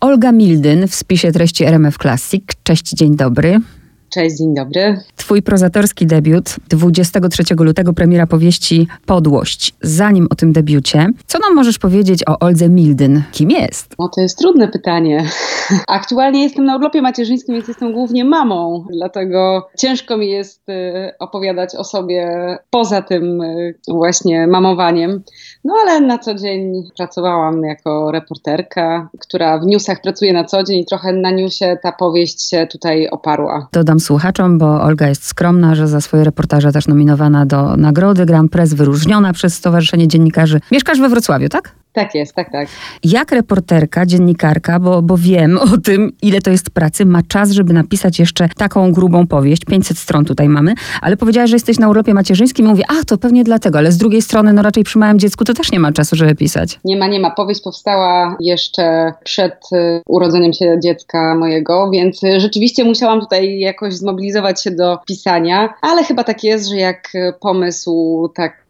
Olga 0.00 0.32
Mildyn 0.32 0.88
w 0.88 0.94
spisie 0.94 1.32
treści 1.32 1.64
RMF 1.64 1.98
Classic. 1.98 2.44
Cześć, 2.62 2.90
dzień 2.90 3.16
dobry. 3.16 3.60
Cześć, 4.10 4.36
dzień 4.36 4.54
dobry. 4.54 5.00
Twój 5.16 5.42
prozatorski 5.42 6.06
debiut 6.06 6.56
23 6.68 7.42
lutego 7.60 7.92
premiera 7.92 8.26
powieści 8.26 8.86
Podłość. 9.06 9.74
Zanim 9.82 10.26
o 10.30 10.34
tym 10.34 10.52
debiucie, 10.52 11.06
co 11.26 11.38
nam 11.38 11.54
możesz 11.54 11.78
powiedzieć 11.78 12.22
o 12.28 12.38
Oldze 12.38 12.68
Mildyn? 12.68 13.22
Kim 13.32 13.50
jest? 13.50 13.94
No 13.98 14.10
to 14.14 14.20
jest 14.20 14.38
trudne 14.38 14.68
pytanie. 14.68 15.24
Aktualnie 15.88 16.42
jestem 16.42 16.64
na 16.64 16.76
urlopie 16.76 17.02
macierzyńskim, 17.02 17.54
więc 17.54 17.68
jestem 17.68 17.92
głównie 17.92 18.24
mamą, 18.24 18.84
dlatego 18.92 19.68
ciężko 19.78 20.16
mi 20.16 20.30
jest 20.30 20.68
y, 20.68 20.72
opowiadać 21.18 21.74
o 21.74 21.84
sobie 21.84 22.28
poza 22.70 23.02
tym 23.02 23.40
y, 23.42 23.74
właśnie 23.88 24.46
mamowaniem. 24.46 25.22
No 25.64 25.74
ale 25.82 26.00
na 26.00 26.18
co 26.18 26.34
dzień 26.34 26.82
pracowałam 26.96 27.62
jako 27.62 28.12
reporterka, 28.12 29.08
która 29.20 29.58
w 29.58 29.66
newsach 29.66 30.00
pracuje 30.00 30.32
na 30.32 30.44
co 30.44 30.62
dzień 30.62 30.80
i 30.80 30.86
trochę 30.86 31.12
na 31.12 31.30
newsie 31.30 31.78
ta 31.82 31.92
powieść 31.92 32.50
się 32.50 32.66
tutaj 32.66 33.08
oparła. 33.08 33.68
Dodam 33.72 33.95
słuchaczom, 34.00 34.58
bo 34.58 34.82
Olga 34.82 35.08
jest 35.08 35.24
skromna, 35.24 35.74
że 35.74 35.88
za 35.88 36.00
swoje 36.00 36.24
reportaże 36.24 36.72
też 36.72 36.86
nominowana 36.86 37.46
do 37.46 37.76
nagrody 37.76 38.26
Grand 38.26 38.52
Press, 38.52 38.74
wyróżniona 38.74 39.32
przez 39.32 39.54
Stowarzyszenie 39.54 40.08
Dziennikarzy. 40.08 40.60
Mieszkasz 40.72 41.00
we 41.00 41.08
Wrocławiu, 41.08 41.48
tak? 41.48 41.74
Tak 41.96 42.14
jest, 42.14 42.34
tak, 42.34 42.52
tak. 42.52 42.68
Jak 43.04 43.32
reporterka, 43.32 44.06
dziennikarka, 44.06 44.80
bo, 44.80 45.02
bo 45.02 45.16
wiem 45.16 45.58
o 45.58 45.78
tym, 45.84 46.12
ile 46.22 46.40
to 46.40 46.50
jest 46.50 46.70
pracy, 46.70 47.06
ma 47.06 47.22
czas, 47.22 47.50
żeby 47.50 47.72
napisać 47.72 48.18
jeszcze 48.18 48.48
taką 48.56 48.92
grubą 48.92 49.26
powieść. 49.26 49.64
500 49.64 49.98
stron 49.98 50.24
tutaj 50.24 50.48
mamy, 50.48 50.74
ale 51.00 51.16
powiedziałaś, 51.16 51.50
że 51.50 51.56
jesteś 51.56 51.78
na 51.78 51.88
urlopie 51.88 52.14
macierzyńskim 52.14 52.66
i 52.66 52.68
mówię, 52.68 52.84
a 52.88 53.04
to 53.04 53.18
pewnie 53.18 53.44
dlatego, 53.44 53.78
ale 53.78 53.92
z 53.92 53.96
drugiej 53.96 54.22
strony, 54.22 54.52
no 54.52 54.62
raczej 54.62 54.84
przy 54.84 54.98
małym 54.98 55.18
dziecku 55.18 55.44
to 55.44 55.54
też 55.54 55.72
nie 55.72 55.80
ma 55.80 55.92
czasu, 55.92 56.16
żeby 56.16 56.34
pisać. 56.34 56.80
Nie 56.84 56.96
ma, 56.96 57.06
nie 57.06 57.20
ma. 57.20 57.30
Powieść 57.30 57.62
powstała 57.62 58.36
jeszcze 58.40 59.12
przed 59.24 59.54
y, 59.72 60.02
urodzeniem 60.08 60.52
się 60.52 60.76
dziecka 60.82 61.34
mojego, 61.34 61.90
więc 61.90 62.22
y, 62.22 62.40
rzeczywiście 62.40 62.84
musiałam 62.84 63.20
tutaj 63.20 63.58
jakoś 63.58 63.94
zmobilizować 63.94 64.62
się 64.62 64.70
do 64.70 64.98
pisania, 65.06 65.74
ale 65.82 66.04
chyba 66.04 66.24
tak 66.24 66.44
jest, 66.44 66.68
że 66.68 66.76
jak 66.76 67.12
pomysł 67.40 68.28
tak 68.34 68.65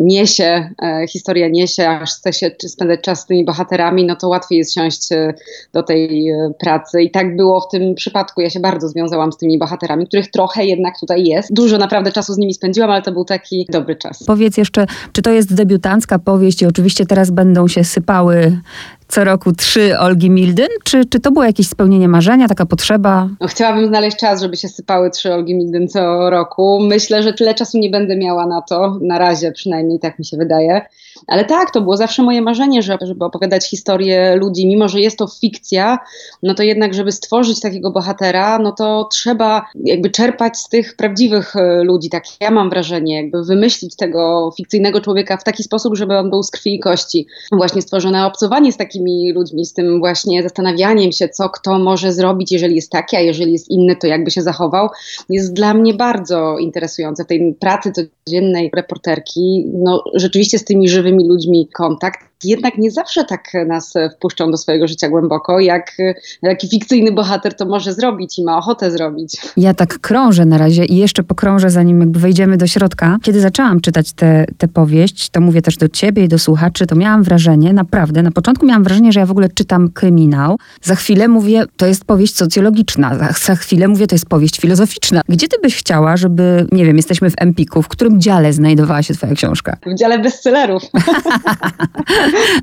niesie, 0.00 0.70
e, 0.82 1.06
historia 1.08 1.48
niesie, 1.48 1.88
aż 1.88 2.10
chce 2.10 2.32
się 2.32 2.50
spędzać 2.68 3.00
czas 3.00 3.20
z 3.20 3.26
tymi 3.26 3.44
bohaterami, 3.44 4.04
no 4.04 4.16
to 4.16 4.28
łatwiej 4.28 4.58
jest 4.58 4.74
siąść 4.74 5.12
e, 5.12 5.34
do 5.72 5.82
tej 5.82 6.32
pracy. 6.58 7.02
I 7.02 7.10
tak 7.10 7.36
było 7.36 7.60
w 7.60 7.68
tym 7.68 7.94
przypadku. 7.94 8.40
Ja 8.40 8.50
się 8.50 8.60
bardzo 8.60 8.88
związałam 8.88 9.32
z 9.32 9.36
tymi 9.36 9.58
bohaterami, 9.58 10.06
których 10.06 10.30
trochę 10.30 10.64
jednak 10.64 11.00
tutaj 11.00 11.24
jest. 11.24 11.54
Dużo 11.54 11.78
naprawdę 11.78 12.12
czasu 12.12 12.32
z 12.32 12.38
nimi 12.38 12.54
spędziłam, 12.54 12.90
ale 12.90 13.02
to 13.02 13.12
był 13.12 13.24
taki 13.24 13.66
dobry 13.70 13.96
czas. 13.96 14.24
Powiedz 14.26 14.56
jeszcze, 14.56 14.86
czy 15.12 15.22
to 15.22 15.30
jest 15.30 15.54
debiutancka 15.54 16.18
powieść 16.18 16.62
i 16.62 16.66
oczywiście 16.66 17.06
teraz 17.06 17.30
będą 17.30 17.68
się 17.68 17.84
sypały 17.84 18.60
co 19.08 19.24
roku 19.24 19.52
trzy 19.52 19.98
Olgi 19.98 20.30
Mildyn? 20.30 20.68
Czy, 20.84 21.04
czy 21.04 21.20
to 21.20 21.30
było 21.30 21.44
jakieś 21.44 21.68
spełnienie 21.68 22.08
marzenia, 22.08 22.48
taka 22.48 22.66
potrzeba? 22.66 23.28
No, 23.40 23.46
chciałabym 23.46 23.88
znaleźć 23.88 24.16
czas, 24.16 24.42
żeby 24.42 24.56
się 24.56 24.68
sypały 24.68 25.10
trzy 25.10 25.32
Olgi 25.32 25.54
Mildyn 25.54 25.88
co 25.88 26.30
roku. 26.30 26.80
Myślę, 26.80 27.22
że 27.22 27.32
tyle 27.32 27.54
czasu 27.54 27.78
nie 27.78 27.90
będę 27.90 28.16
miała 28.16 28.46
na 28.46 28.62
to, 28.62 28.98
na 29.00 29.18
razie 29.18 29.52
przynajmniej 29.52 29.98
tak 29.98 30.18
mi 30.18 30.24
się 30.24 30.36
wydaje. 30.36 30.82
Ale 31.26 31.44
tak, 31.44 31.70
to 31.70 31.80
było 31.80 31.96
zawsze 31.96 32.22
moje 32.22 32.42
marzenie, 32.42 32.82
żeby, 32.82 33.24
opowiadać 33.24 33.70
historię 33.70 34.36
ludzi, 34.36 34.66
mimo 34.66 34.88
że 34.88 35.00
jest 35.00 35.18
to 35.18 35.26
fikcja, 35.26 35.98
no 36.42 36.54
to 36.54 36.62
jednak, 36.62 36.94
żeby 36.94 37.12
stworzyć 37.12 37.60
takiego 37.60 37.90
bohatera, 37.90 38.58
no 38.58 38.72
to 38.72 39.08
trzeba 39.12 39.66
jakby 39.84 40.10
czerpać 40.10 40.58
z 40.58 40.68
tych 40.68 40.96
prawdziwych 40.96 41.56
e, 41.56 41.84
ludzi, 41.84 42.10
tak 42.10 42.24
ja 42.40 42.50
mam 42.50 42.70
wrażenie, 42.70 43.16
jakby 43.16 43.44
wymyślić 43.44 43.96
tego 43.96 44.52
fikcyjnego 44.56 45.00
człowieka 45.00 45.36
w 45.36 45.44
taki 45.44 45.62
sposób, 45.62 45.96
żeby 45.96 46.18
on 46.18 46.30
był 46.30 46.42
z 46.42 46.50
krwi 46.50 46.74
i 46.74 46.80
kości. 46.80 47.26
Właśnie 47.52 47.82
stworzone 47.82 48.26
obcowanie 48.26 48.72
z 48.72 48.76
takimi 48.94 49.32
ludźmi, 49.32 49.66
z 49.66 49.72
tym 49.72 49.98
właśnie 49.98 50.42
zastanawianiem 50.42 51.12
się, 51.12 51.28
co 51.28 51.48
kto 51.48 51.78
może 51.78 52.12
zrobić, 52.12 52.52
jeżeli 52.52 52.74
jest 52.74 52.90
taki, 52.90 53.16
a 53.16 53.20
jeżeli 53.20 53.52
jest 53.52 53.70
inny, 53.70 53.96
to 53.96 54.06
jakby 54.06 54.30
się 54.30 54.42
zachował, 54.42 54.88
jest 55.28 55.52
dla 55.52 55.74
mnie 55.74 55.94
bardzo 55.94 56.58
interesujące 56.58 57.24
w 57.24 57.26
tej 57.26 57.54
pracy 57.60 57.92
codziennej 57.92 58.70
reporterki. 58.74 59.66
No 59.74 60.04
rzeczywiście 60.14 60.58
z 60.58 60.64
tymi 60.64 60.88
żywymi 60.88 61.28
ludźmi 61.28 61.68
kontakt 61.74 62.33
jednak 62.44 62.78
nie 62.78 62.90
zawsze 62.90 63.24
tak 63.24 63.52
nas 63.66 63.94
wpuszczą 64.16 64.50
do 64.50 64.56
swojego 64.56 64.88
życia 64.88 65.08
głęboko, 65.08 65.60
jak 65.60 65.96
taki 66.42 66.68
fikcyjny 66.68 67.12
bohater 67.12 67.56
to 67.56 67.66
może 67.66 67.92
zrobić 67.92 68.38
i 68.38 68.44
ma 68.44 68.58
ochotę 68.58 68.90
zrobić. 68.90 69.36
Ja 69.56 69.74
tak 69.74 69.98
krążę 69.98 70.44
na 70.44 70.58
razie 70.58 70.84
i 70.84 70.96
jeszcze 70.96 71.22
pokrążę, 71.22 71.70
zanim 71.70 72.00
jakby 72.00 72.18
wejdziemy 72.18 72.56
do 72.56 72.66
środka. 72.66 73.18
Kiedy 73.22 73.40
zaczęłam 73.40 73.80
czytać 73.80 74.12
tę 74.58 74.68
powieść, 74.74 75.30
to 75.30 75.40
mówię 75.40 75.62
też 75.62 75.76
do 75.76 75.88
ciebie 75.88 76.24
i 76.24 76.28
do 76.28 76.38
słuchaczy, 76.38 76.86
to 76.86 76.96
miałam 76.96 77.22
wrażenie, 77.22 77.72
naprawdę, 77.72 78.22
na 78.22 78.30
początku 78.30 78.66
miałam 78.66 78.84
wrażenie, 78.84 79.12
że 79.12 79.20
ja 79.20 79.26
w 79.26 79.30
ogóle 79.30 79.48
czytam 79.48 79.90
kryminał. 79.90 80.56
Za 80.82 80.94
chwilę 80.94 81.28
mówię, 81.28 81.64
to 81.76 81.86
jest 81.86 82.04
powieść 82.04 82.36
socjologiczna. 82.36 83.18
Za, 83.18 83.32
za 83.46 83.54
chwilę 83.54 83.88
mówię, 83.88 84.06
to 84.06 84.14
jest 84.14 84.26
powieść 84.26 84.60
filozoficzna. 84.60 85.20
Gdzie 85.28 85.48
ty 85.48 85.56
byś 85.62 85.76
chciała, 85.76 86.16
żeby, 86.16 86.66
nie 86.72 86.84
wiem, 86.84 86.96
jesteśmy 86.96 87.30
w 87.30 87.34
Empiku, 87.38 87.82
w 87.82 87.88
którym 87.88 88.20
dziale 88.20 88.52
znajdowała 88.52 89.02
się 89.02 89.14
twoja 89.14 89.34
książka? 89.34 89.76
W 89.86 89.98
dziale 89.98 90.18
bestsellerów. 90.18 90.82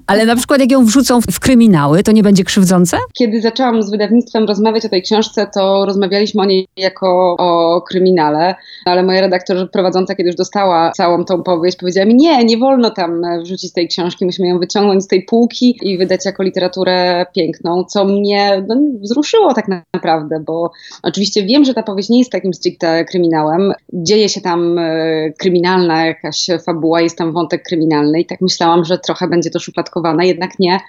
Ale 0.07 0.25
na 0.25 0.35
przykład 0.35 0.59
jak 0.59 0.71
ją 0.71 0.85
wrzucą 0.85 1.21
w 1.21 1.39
kryminały, 1.39 2.03
to 2.03 2.11
nie 2.11 2.23
będzie 2.23 2.43
krzywdzące? 2.43 2.97
Kiedy 3.13 3.41
zaczęłam 3.41 3.83
z 3.83 3.91
wydawnictwem 3.91 4.45
rozmawiać 4.45 4.85
o 4.85 4.89
tej 4.89 5.01
książce, 5.01 5.47
to 5.53 5.85
rozmawialiśmy 5.85 6.41
o 6.41 6.45
niej 6.45 6.67
jako 6.77 7.35
o 7.39 7.81
kryminale, 7.81 8.55
ale 8.85 9.03
moja 9.03 9.21
redaktor 9.21 9.71
prowadząca, 9.71 10.15
kiedy 10.15 10.29
już 10.29 10.35
dostała 10.35 10.91
całą 10.91 11.25
tą 11.25 11.43
powieść, 11.43 11.77
powiedziała 11.77 12.05
mi, 12.05 12.15
nie, 12.15 12.45
nie 12.45 12.57
wolno 12.57 12.89
tam 12.89 13.21
wrzucić 13.43 13.73
tej 13.73 13.87
książki, 13.87 14.25
musimy 14.25 14.47
ją 14.47 14.59
wyciągnąć 14.59 15.03
z 15.03 15.07
tej 15.07 15.23
półki 15.23 15.77
i 15.81 15.97
wydać 15.97 16.25
jako 16.25 16.43
literaturę 16.43 17.25
piękną, 17.35 17.83
co 17.83 18.05
mnie 18.05 18.65
no, 18.67 18.75
wzruszyło 19.01 19.53
tak 19.53 19.65
naprawdę, 19.93 20.39
bo 20.39 20.71
oczywiście 21.03 21.43
wiem, 21.43 21.65
że 21.65 21.73
ta 21.73 21.83
powieść 21.83 22.09
nie 22.09 22.19
jest 22.19 22.31
takim 22.31 22.53
stricte 22.53 23.05
kryminałem. 23.05 23.73
Dzieje 23.93 24.29
się 24.29 24.41
tam 24.41 24.77
e, 24.79 25.31
kryminalna 25.39 26.05
jakaś 26.05 26.47
fabuła, 26.65 27.01
jest 27.01 27.17
tam 27.17 27.33
wątek 27.33 27.63
kryminalny 27.63 28.21
i 28.21 28.25
tak 28.25 28.41
myślałam, 28.41 28.85
że 28.85 28.97
trochę 28.97 29.27
będzie 29.27 29.49
to 29.49 29.59
szufladkowane, 29.61 30.27
jednak 30.27 30.59
nie. 30.59 30.79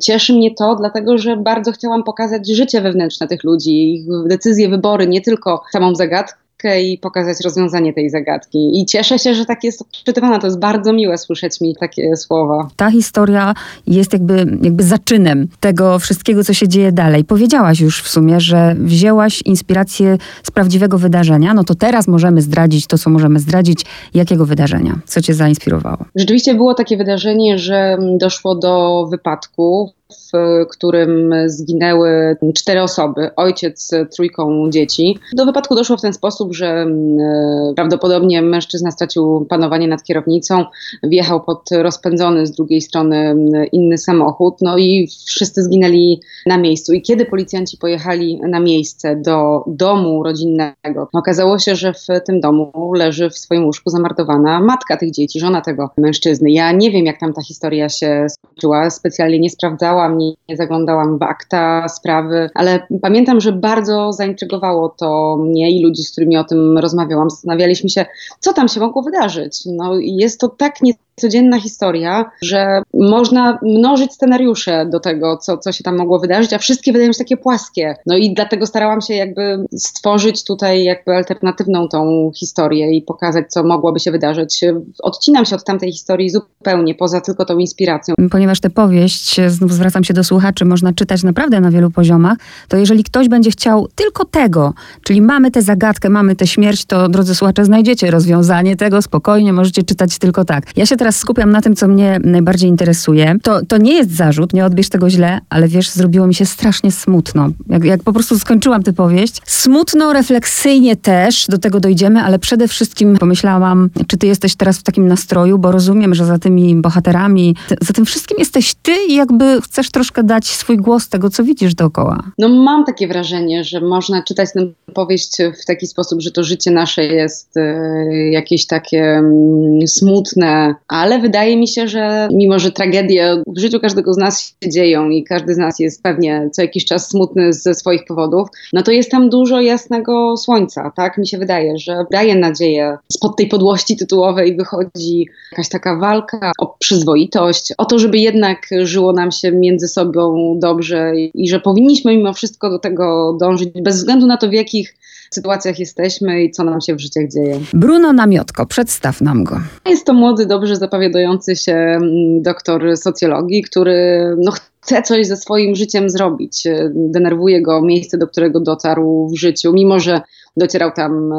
Cieszy 0.00 0.32
mnie 0.32 0.54
to, 0.54 0.76
dlatego 0.76 1.18
że 1.18 1.36
bardzo 1.36 1.72
chciałam 1.72 2.04
pokazać 2.04 2.48
życie 2.48 2.80
wewnętrzne 2.80 3.28
tych 3.28 3.44
ludzi, 3.44 3.94
ich 3.94 4.06
decyzje, 4.26 4.68
wybory, 4.68 5.06
nie 5.06 5.20
tylko 5.20 5.62
samą 5.72 5.94
zagadkę, 5.94 6.47
i 6.64 6.98
pokazać 6.98 7.36
rozwiązanie 7.44 7.92
tej 7.92 8.10
zagadki. 8.10 8.80
I 8.80 8.86
cieszę 8.86 9.18
się, 9.18 9.34
że 9.34 9.46
tak 9.46 9.64
jest 9.64 9.82
odczytywana. 9.82 10.38
To 10.38 10.46
jest 10.46 10.58
bardzo 10.58 10.92
miłe 10.92 11.18
słyszeć 11.18 11.60
mi 11.60 11.76
takie 11.80 12.16
słowa. 12.16 12.68
Ta 12.76 12.90
historia 12.90 13.54
jest 13.86 14.12
jakby, 14.12 14.58
jakby 14.62 14.82
zaczynem 14.82 15.48
tego 15.60 15.98
wszystkiego, 15.98 16.44
co 16.44 16.54
się 16.54 16.68
dzieje 16.68 16.92
dalej. 16.92 17.24
Powiedziałaś 17.24 17.80
już 17.80 18.02
w 18.02 18.08
sumie, 18.08 18.40
że 18.40 18.76
wzięłaś 18.78 19.42
inspirację 19.42 20.18
z 20.42 20.50
prawdziwego 20.50 20.98
wydarzenia. 20.98 21.54
No 21.54 21.64
to 21.64 21.74
teraz 21.74 22.08
możemy 22.08 22.42
zdradzić 22.42 22.86
to, 22.86 22.98
co 22.98 23.10
możemy 23.10 23.40
zdradzić. 23.40 23.84
Jakiego 24.14 24.46
wydarzenia? 24.46 24.98
Co 25.06 25.20
cię 25.20 25.34
zainspirowało? 25.34 25.98
Rzeczywiście 26.14 26.54
było 26.54 26.74
takie 26.74 26.96
wydarzenie, 26.96 27.58
że 27.58 27.98
doszło 28.18 28.54
do 28.54 29.06
wypadku 29.10 29.92
w 30.32 30.66
którym 30.70 31.34
zginęły 31.46 32.36
cztery 32.54 32.82
osoby, 32.82 33.30
ojciec 33.36 33.82
z 33.82 34.14
trójką 34.16 34.70
dzieci. 34.70 35.18
Do 35.32 35.46
wypadku 35.46 35.74
doszło 35.74 35.96
w 35.96 36.02
ten 36.02 36.12
sposób, 36.12 36.54
że 36.54 36.66
mm, 36.66 37.20
e, 37.20 37.72
prawdopodobnie 37.76 38.42
mężczyzna 38.42 38.90
stracił 38.90 39.46
panowanie 39.48 39.88
nad 39.88 40.02
kierownicą, 40.02 40.64
wjechał 41.02 41.44
pod 41.44 41.68
rozpędzony 41.72 42.46
z 42.46 42.50
drugiej 42.50 42.80
strony 42.80 43.16
mm, 43.16 43.66
inny 43.72 43.98
samochód, 43.98 44.54
no 44.62 44.78
i 44.78 45.08
wszyscy 45.26 45.62
zginęli 45.62 46.20
na 46.46 46.58
miejscu. 46.58 46.92
I 46.92 47.02
kiedy 47.02 47.26
policjanci 47.26 47.76
pojechali 47.76 48.40
na 48.40 48.60
miejsce 48.60 49.16
do 49.16 49.64
domu 49.66 50.22
rodzinnego, 50.22 51.08
okazało 51.12 51.58
się, 51.58 51.76
że 51.76 51.92
w 51.92 52.06
tym 52.26 52.40
domu 52.40 52.92
leży 52.94 53.30
w 53.30 53.38
swoim 53.38 53.64
łóżku 53.64 53.90
zamordowana 53.90 54.60
matka 54.60 54.96
tych 54.96 55.10
dzieci, 55.10 55.40
żona 55.40 55.60
tego 55.60 55.90
mężczyzny. 55.96 56.50
Ja 56.50 56.72
nie 56.72 56.90
wiem, 56.90 57.06
jak 57.06 57.20
tam 57.20 57.32
ta 57.32 57.42
historia 57.42 57.88
się 57.88 58.26
skończyła, 58.28 58.90
specjalnie 58.90 59.38
nie 59.38 59.50
sprawdzałam 59.50 60.17
nie 60.18 60.56
zaglądałam 60.56 61.18
w 61.18 61.22
akta 61.22 61.88
sprawy, 61.88 62.50
ale 62.54 62.86
pamiętam, 63.02 63.40
że 63.40 63.52
bardzo 63.52 64.12
zaintrygowało 64.12 64.88
to 64.88 65.36
mnie 65.36 65.70
i 65.70 65.82
ludzi, 65.84 66.02
z 66.02 66.12
którymi 66.12 66.36
o 66.36 66.44
tym 66.44 66.78
rozmawiałam. 66.78 67.30
Zastanawialiśmy 67.30 67.90
się, 67.90 68.06
co 68.40 68.52
tam 68.52 68.68
się 68.68 68.80
mogło 68.80 69.02
wydarzyć. 69.02 69.58
No, 69.66 69.92
jest 69.98 70.40
to 70.40 70.48
tak 70.48 70.82
nie 70.82 70.92
codzienna 71.18 71.60
historia, 71.60 72.30
że 72.42 72.82
można 72.94 73.58
mnożyć 73.62 74.12
scenariusze 74.12 74.86
do 74.86 75.00
tego, 75.00 75.36
co, 75.36 75.58
co 75.58 75.72
się 75.72 75.84
tam 75.84 75.96
mogło 75.96 76.18
wydarzyć, 76.18 76.52
a 76.52 76.58
wszystkie 76.58 76.92
wydają 76.92 77.12
się 77.12 77.18
takie 77.18 77.36
płaskie. 77.36 77.96
No 78.06 78.16
i 78.16 78.34
dlatego 78.34 78.66
starałam 78.66 79.00
się 79.00 79.14
jakby 79.14 79.64
stworzyć 79.76 80.44
tutaj 80.44 80.84
jakby 80.84 81.16
alternatywną 81.16 81.88
tą 81.88 82.30
historię 82.36 82.96
i 82.96 83.02
pokazać, 83.02 83.44
co 83.48 83.64
mogłoby 83.64 84.00
się 84.00 84.10
wydarzyć. 84.10 84.64
Odcinam 85.02 85.44
się 85.44 85.56
od 85.56 85.64
tamtej 85.64 85.92
historii 85.92 86.30
zupełnie, 86.30 86.94
poza 86.94 87.20
tylko 87.20 87.44
tą 87.44 87.58
inspiracją. 87.58 88.14
Ponieważ 88.30 88.60
tę 88.60 88.70
powieść, 88.70 89.40
znów 89.48 89.72
zwracam 89.72 90.04
się 90.04 90.07
się 90.08 90.14
do 90.14 90.24
słuchaczy, 90.24 90.64
można 90.64 90.92
czytać 90.92 91.22
naprawdę 91.22 91.60
na 91.60 91.70
wielu 91.70 91.90
poziomach, 91.90 92.38
to 92.68 92.76
jeżeli 92.76 93.04
ktoś 93.04 93.28
będzie 93.28 93.50
chciał 93.50 93.88
tylko 93.94 94.24
tego, 94.24 94.74
czyli 95.02 95.22
mamy 95.22 95.50
tę 95.50 95.62
zagadkę, 95.62 96.08
mamy 96.08 96.36
tę 96.36 96.46
śmierć, 96.46 96.84
to 96.84 97.08
drodzy 97.08 97.34
słuchacze, 97.34 97.64
znajdziecie 97.64 98.10
rozwiązanie 98.10 98.76
tego, 98.76 99.02
spokojnie 99.02 99.52
możecie 99.52 99.82
czytać 99.82 100.18
tylko 100.18 100.44
tak. 100.44 100.64
Ja 100.76 100.86
się 100.86 100.96
teraz 100.96 101.16
skupiam 101.16 101.50
na 101.50 101.60
tym, 101.60 101.76
co 101.76 101.88
mnie 101.88 102.20
najbardziej 102.24 102.70
interesuje. 102.70 103.34
To, 103.42 103.60
to 103.66 103.78
nie 103.78 103.94
jest 103.94 104.16
zarzut, 104.16 104.52
nie 104.52 104.64
odbierz 104.64 104.88
tego 104.88 105.10
źle, 105.10 105.40
ale 105.50 105.68
wiesz, 105.68 105.90
zrobiło 105.90 106.26
mi 106.26 106.34
się 106.34 106.46
strasznie 106.46 106.92
smutno. 106.92 107.48
Jak, 107.68 107.84
jak 107.84 108.02
po 108.02 108.12
prostu 108.12 108.38
skończyłam 108.38 108.82
tę 108.82 108.92
powieść. 108.92 109.42
Smutno, 109.46 110.12
refleksyjnie 110.12 110.96
też, 110.96 111.46
do 111.48 111.58
tego 111.58 111.80
dojdziemy, 111.80 112.22
ale 112.22 112.38
przede 112.38 112.68
wszystkim 112.68 113.16
pomyślałam, 113.16 113.90
czy 114.06 114.16
ty 114.16 114.26
jesteś 114.26 114.56
teraz 114.56 114.78
w 114.78 114.82
takim 114.82 115.08
nastroju, 115.08 115.58
bo 115.58 115.72
rozumiem, 115.72 116.14
że 116.14 116.26
za 116.26 116.38
tymi 116.38 116.74
bohaterami, 116.76 117.56
za 117.80 117.92
tym 117.92 118.04
wszystkim 118.04 118.38
jesteś 118.38 118.74
ty 118.82 118.92
i 119.08 119.14
jakby 119.14 119.60
chcesz 119.62 119.90
troszkę 119.98 120.24
dać 120.24 120.46
swój 120.46 120.76
głos 120.76 121.08
tego, 121.08 121.30
co 121.30 121.44
widzisz 121.44 121.74
dookoła. 121.74 122.22
No 122.38 122.48
mam 122.48 122.84
takie 122.84 123.08
wrażenie, 123.08 123.64
że 123.64 123.80
można 123.80 124.22
czytać 124.22 124.48
tę 124.52 124.66
powieść 124.94 125.36
w 125.62 125.66
taki 125.66 125.86
sposób, 125.86 126.20
że 126.20 126.30
to 126.30 126.44
życie 126.44 126.70
nasze 126.70 127.04
jest 127.04 127.56
y, 127.56 128.30
jakieś 128.30 128.66
takie 128.66 129.02
mm, 129.02 129.88
smutne, 129.88 130.74
ale 130.88 131.18
wydaje 131.18 131.56
mi 131.56 131.68
się, 131.68 131.88
że 131.88 132.28
mimo, 132.32 132.58
że 132.58 132.72
tragedie 132.72 133.42
w 133.46 133.58
życiu 133.58 133.80
każdego 133.80 134.14
z 134.14 134.16
nas 134.16 134.54
się 134.64 134.70
dzieją 134.70 135.10
i 135.10 135.24
każdy 135.24 135.54
z 135.54 135.58
nas 135.58 135.78
jest 135.78 136.02
pewnie 136.02 136.48
co 136.52 136.62
jakiś 136.62 136.84
czas 136.84 137.08
smutny 137.08 137.52
ze 137.52 137.74
swoich 137.74 138.04
powodów, 138.08 138.48
no 138.72 138.82
to 138.82 138.92
jest 138.92 139.10
tam 139.10 139.30
dużo 139.30 139.60
jasnego 139.60 140.36
słońca, 140.36 140.92
tak? 140.96 141.18
Mi 141.18 141.28
się 141.28 141.38
wydaje, 141.38 141.78
że 141.78 142.04
daje 142.10 142.34
nadzieję. 142.34 142.98
Spod 143.12 143.36
tej 143.36 143.48
podłości 143.48 143.96
tytułowej 143.96 144.56
wychodzi 144.56 145.26
jakaś 145.52 145.68
taka 145.68 145.96
walka 145.96 146.52
o 146.58 146.76
przyzwoitość, 146.78 147.72
o 147.78 147.84
to, 147.84 147.98
żeby 147.98 148.18
jednak 148.18 148.58
żyło 148.82 149.12
nam 149.12 149.32
się 149.32 149.52
między 149.52 149.87
sobą 149.88 150.54
dobrze 150.62 151.12
i 151.34 151.48
że 151.48 151.60
powinniśmy 151.60 152.16
mimo 152.16 152.32
wszystko 152.32 152.70
do 152.70 152.78
tego 152.78 153.36
dążyć, 153.40 153.68
bez 153.82 153.96
względu 153.96 154.26
na 154.26 154.36
to, 154.36 154.48
w 154.48 154.52
jakich 154.52 154.94
sytuacjach 155.30 155.78
jesteśmy 155.78 156.42
i 156.42 156.50
co 156.50 156.64
nam 156.64 156.80
się 156.80 156.94
w 156.94 157.00
życiach 157.00 157.24
dzieje. 157.28 157.60
Bruno 157.74 158.12
Namiotko, 158.12 158.66
przedstaw 158.66 159.20
nam 159.20 159.44
go. 159.44 159.60
Jest 159.86 160.06
to 160.06 160.14
młody, 160.14 160.46
dobrze 160.46 160.76
zapowiadający 160.76 161.56
się 161.56 161.72
mm, 161.72 162.42
doktor 162.42 162.96
socjologii, 162.96 163.62
który 163.62 164.26
no, 164.38 164.52
chce 164.80 165.02
coś 165.02 165.26
ze 165.26 165.36
swoim 165.36 165.74
życiem 165.74 166.10
zrobić. 166.10 166.64
Denerwuje 166.94 167.62
go 167.62 167.82
miejsce, 167.82 168.18
do 168.18 168.26
którego 168.26 168.60
dotarł 168.60 169.28
w 169.28 169.38
życiu, 169.38 169.72
mimo 169.72 170.00
że 170.00 170.20
docierał 170.58 170.90
tam 170.92 171.32
e, 171.32 171.36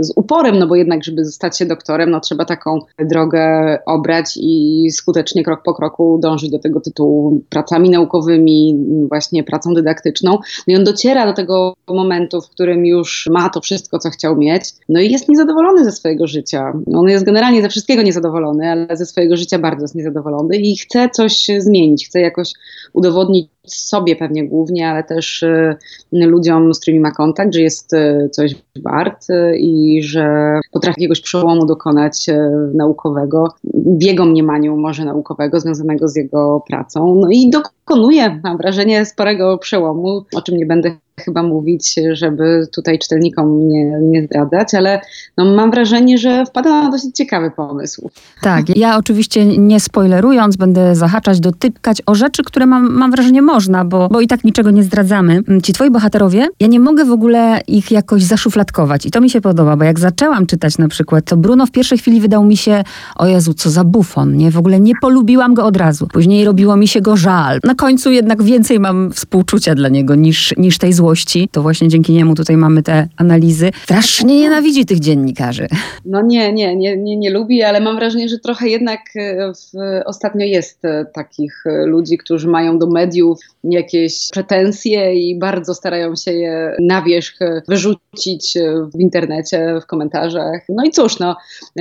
z 0.00 0.12
uporem, 0.16 0.58
no 0.58 0.66
bo 0.66 0.76
jednak, 0.76 1.04
żeby 1.04 1.24
stać 1.24 1.58
się 1.58 1.66
doktorem, 1.66 2.10
no 2.10 2.20
trzeba 2.20 2.44
taką 2.44 2.78
drogę 2.98 3.78
obrać 3.86 4.32
i 4.36 4.86
skutecznie 4.90 5.44
krok 5.44 5.62
po 5.62 5.74
kroku 5.74 6.18
dążyć 6.22 6.50
do 6.50 6.58
tego 6.58 6.80
tytułu 6.80 7.40
pracami 7.48 7.90
naukowymi, 7.90 8.76
właśnie 9.08 9.44
pracą 9.44 9.74
dydaktyczną. 9.74 10.30
No 10.66 10.74
i 10.74 10.76
on 10.76 10.84
dociera 10.84 11.26
do 11.26 11.32
tego 11.32 11.74
momentu, 11.88 12.40
w 12.40 12.50
którym 12.50 12.86
już 12.86 13.28
ma 13.30 13.50
to 13.50 13.60
wszystko, 13.60 13.98
co 13.98 14.10
chciał 14.10 14.36
mieć, 14.36 14.64
no 14.88 15.00
i 15.00 15.10
jest 15.10 15.28
niezadowolony 15.28 15.84
ze 15.84 15.92
swojego 15.92 16.26
życia. 16.26 16.72
On 16.94 17.08
jest 17.08 17.24
generalnie 17.24 17.62
ze 17.62 17.68
wszystkiego 17.68 18.02
niezadowolony, 18.02 18.70
ale 18.70 18.96
ze 18.96 19.06
swojego 19.06 19.36
życia 19.36 19.58
bardzo 19.58 19.84
jest 19.84 19.94
niezadowolony 19.94 20.56
i 20.56 20.76
chce 20.76 21.10
coś 21.10 21.46
zmienić, 21.58 22.06
chce 22.06 22.20
jakoś 22.20 22.52
udowodnić 22.92 23.48
sobie 23.66 24.16
pewnie 24.16 24.48
głównie, 24.48 24.88
ale 24.88 25.04
też 25.04 25.42
y, 25.42 25.76
ludziom, 26.12 26.74
z 26.74 26.80
którymi 26.80 27.00
ma 27.00 27.10
kontakt, 27.10 27.54
że 27.54 27.60
jest 27.60 27.92
y, 27.92 28.28
coś 28.32 28.54
wart 28.84 29.30
y, 29.30 29.56
i 29.58 30.02
że 30.02 30.58
potrafi 30.72 31.00
jakiegoś 31.00 31.20
przełomu 31.20 31.66
dokonać 31.66 32.26
naukowego, 32.74 33.54
w 33.74 34.02
jego 34.02 34.24
mniemaniu 34.24 34.76
może 34.76 35.04
naukowego, 35.04 35.60
związanego 35.60 36.08
z 36.08 36.16
jego 36.16 36.62
pracą. 36.68 37.14
No 37.20 37.28
i 37.30 37.50
dokonuje, 37.50 38.40
mam 38.44 38.56
wrażenie, 38.56 39.04
sporego 39.04 39.58
przełomu, 39.58 40.24
o 40.34 40.42
czym 40.42 40.56
nie 40.56 40.66
będę 40.66 40.96
chyba 41.24 41.42
mówić, 41.42 41.94
żeby 42.12 42.66
tutaj 42.72 42.98
czytelnikom 42.98 43.68
nie, 43.68 43.84
nie 44.02 44.22
zdradzać, 44.22 44.74
ale 44.74 45.00
no 45.36 45.44
mam 45.44 45.70
wrażenie, 45.70 46.18
że 46.18 46.44
wpada 46.46 46.82
na 46.82 46.90
dosyć 46.90 47.16
ciekawy 47.16 47.50
pomysł. 47.50 48.10
Tak, 48.42 48.76
ja 48.76 48.96
oczywiście 48.96 49.46
nie 49.58 49.80
spoilerując, 49.80 50.56
będę 50.56 50.94
zahaczać, 50.94 51.40
dotykać 51.40 52.02
o 52.06 52.14
rzeczy, 52.14 52.42
które 52.44 52.66
mam, 52.66 52.92
mam 52.92 53.10
wrażenie 53.10 53.42
można, 53.42 53.84
bo, 53.84 54.08
bo 54.08 54.20
i 54.20 54.26
tak 54.26 54.44
niczego 54.44 54.70
nie 54.70 54.82
zdradzamy. 54.82 55.40
Ci 55.62 55.72
twoi 55.72 55.90
bohaterowie, 55.90 56.48
ja 56.60 56.66
nie 56.66 56.80
mogę 56.80 57.04
w 57.04 57.10
ogóle 57.10 57.60
ich 57.68 57.90
jakoś 57.90 58.22
zaszufladkować 58.22 59.06
i 59.06 59.10
to 59.10 59.20
mi 59.20 59.30
się 59.30 59.40
podoba, 59.40 59.76
bo 59.76 59.84
jak 59.84 60.00
zaczęłam 60.00 60.46
czytać 60.46 60.78
na 60.78 60.88
przykład, 60.88 61.24
to 61.24 61.36
Bruno 61.36 61.66
w 61.66 61.70
pierwszej 61.70 61.98
chwili 61.98 62.20
wydał 62.20 62.44
mi 62.44 62.56
się, 62.56 62.84
o 63.16 63.26
Jezu, 63.26 63.54
co 63.54 63.70
za 63.70 63.84
bufon, 63.84 64.36
nie? 64.36 64.50
W 64.50 64.58
ogóle 64.58 64.80
nie 64.80 64.92
polubiłam 65.00 65.54
go 65.54 65.64
od 65.64 65.76
razu. 65.76 66.06
Później 66.06 66.44
robiło 66.44 66.76
mi 66.76 66.88
się 66.88 67.00
go 67.00 67.16
żal. 67.16 67.58
Na 67.64 67.74
końcu 67.74 68.10
jednak 68.10 68.42
więcej 68.42 68.80
mam 68.80 69.12
współczucia 69.12 69.74
dla 69.74 69.88
niego 69.88 70.14
niż, 70.14 70.54
niż 70.56 70.78
tej 70.78 70.92
złości 70.92 71.05
złości, 71.06 71.48
to 71.52 71.62
właśnie 71.62 71.88
dzięki 71.88 72.12
niemu 72.12 72.34
tutaj 72.34 72.56
mamy 72.56 72.82
te 72.82 73.08
analizy, 73.16 73.70
strasznie 73.82 74.40
nienawidzi 74.40 74.86
tych 74.86 75.00
dziennikarzy. 75.00 75.66
No 76.04 76.22
nie, 76.22 76.52
nie, 76.52 76.76
nie, 76.76 76.96
nie, 76.96 77.16
nie 77.16 77.30
lubi, 77.30 77.62
ale 77.62 77.80
mam 77.80 77.96
wrażenie, 77.96 78.28
że 78.28 78.38
trochę 78.38 78.68
jednak 78.68 79.00
e, 79.16 79.52
w, 79.52 79.78
ostatnio 80.06 80.46
jest 80.46 80.84
e, 80.84 81.04
takich 81.14 81.64
e, 81.66 81.86
ludzi, 81.86 82.18
którzy 82.18 82.48
mają 82.48 82.78
do 82.78 82.86
mediów 82.86 83.40
jakieś 83.64 84.28
pretensje 84.32 85.14
i 85.14 85.38
bardzo 85.38 85.74
starają 85.74 86.16
się 86.16 86.32
je 86.32 86.76
na 86.80 87.02
wierzch 87.02 87.38
wyrzucić 87.68 88.54
w 88.94 89.00
internecie, 89.00 89.80
w 89.82 89.86
komentarzach. 89.86 90.60
No 90.68 90.84
i 90.84 90.90
cóż, 90.90 91.18
no, 91.18 91.36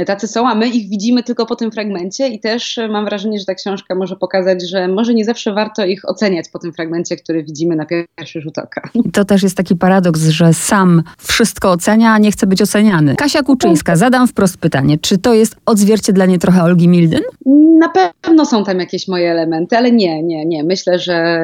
tacy 0.06 0.28
są, 0.28 0.48
a 0.50 0.56
my 0.56 0.68
ich 0.68 0.90
widzimy 0.90 1.24
tylko 1.24 1.46
po 1.46 1.56
tym 1.56 1.72
fragmencie 1.72 2.28
i 2.28 2.40
też 2.40 2.80
mam 2.90 3.06
wrażenie, 3.06 3.40
że 3.40 3.46
ta 3.46 3.56
książka 3.56 3.96
może 3.96 4.16
pokazać, 4.16 4.70
że 4.70 4.88
może 4.88 5.14
nie 5.14 5.26
zawsze 5.26 5.54
warto 5.54 5.86
ich 5.86 6.10
oceniać 6.10 6.50
po 6.50 6.60
tym 6.60 6.74
fragmencie, 6.74 7.16
który 7.16 7.44
widzimy 7.44 7.76
na 7.76 7.86
pierwszy 7.86 8.42
rzut 8.42 8.58
oka 8.58 8.90
to 9.16 9.26
też 9.26 9.44
jest 9.44 9.58
taki 9.58 9.76
paradoks, 9.76 10.22
że 10.22 10.54
sam 10.54 11.04
wszystko 11.18 11.72
ocenia, 11.72 12.14
a 12.14 12.18
nie 12.18 12.32
chce 12.32 12.48
być 12.48 12.62
oceniany. 12.62 13.16
Kasia 13.16 13.44
Kuczyńska, 13.44 13.96
zadam 13.96 14.28
wprost 14.28 14.58
pytanie, 14.58 14.98
czy 14.98 15.18
to 15.18 15.34
jest 15.34 15.56
odzwierciedlenie 15.66 16.40
trochę 16.40 16.64
Olgi 16.64 16.88
Milden? 16.88 17.22
Na 17.80 17.90
pewno 17.90 18.46
są 18.46 18.64
tam 18.64 18.80
jakieś 18.80 19.08
moje 19.08 19.32
elementy, 19.32 19.78
ale 19.78 19.92
nie, 19.92 20.24
nie, 20.24 20.46
nie. 20.46 20.64
Myślę, 20.64 21.00
że 21.00 21.40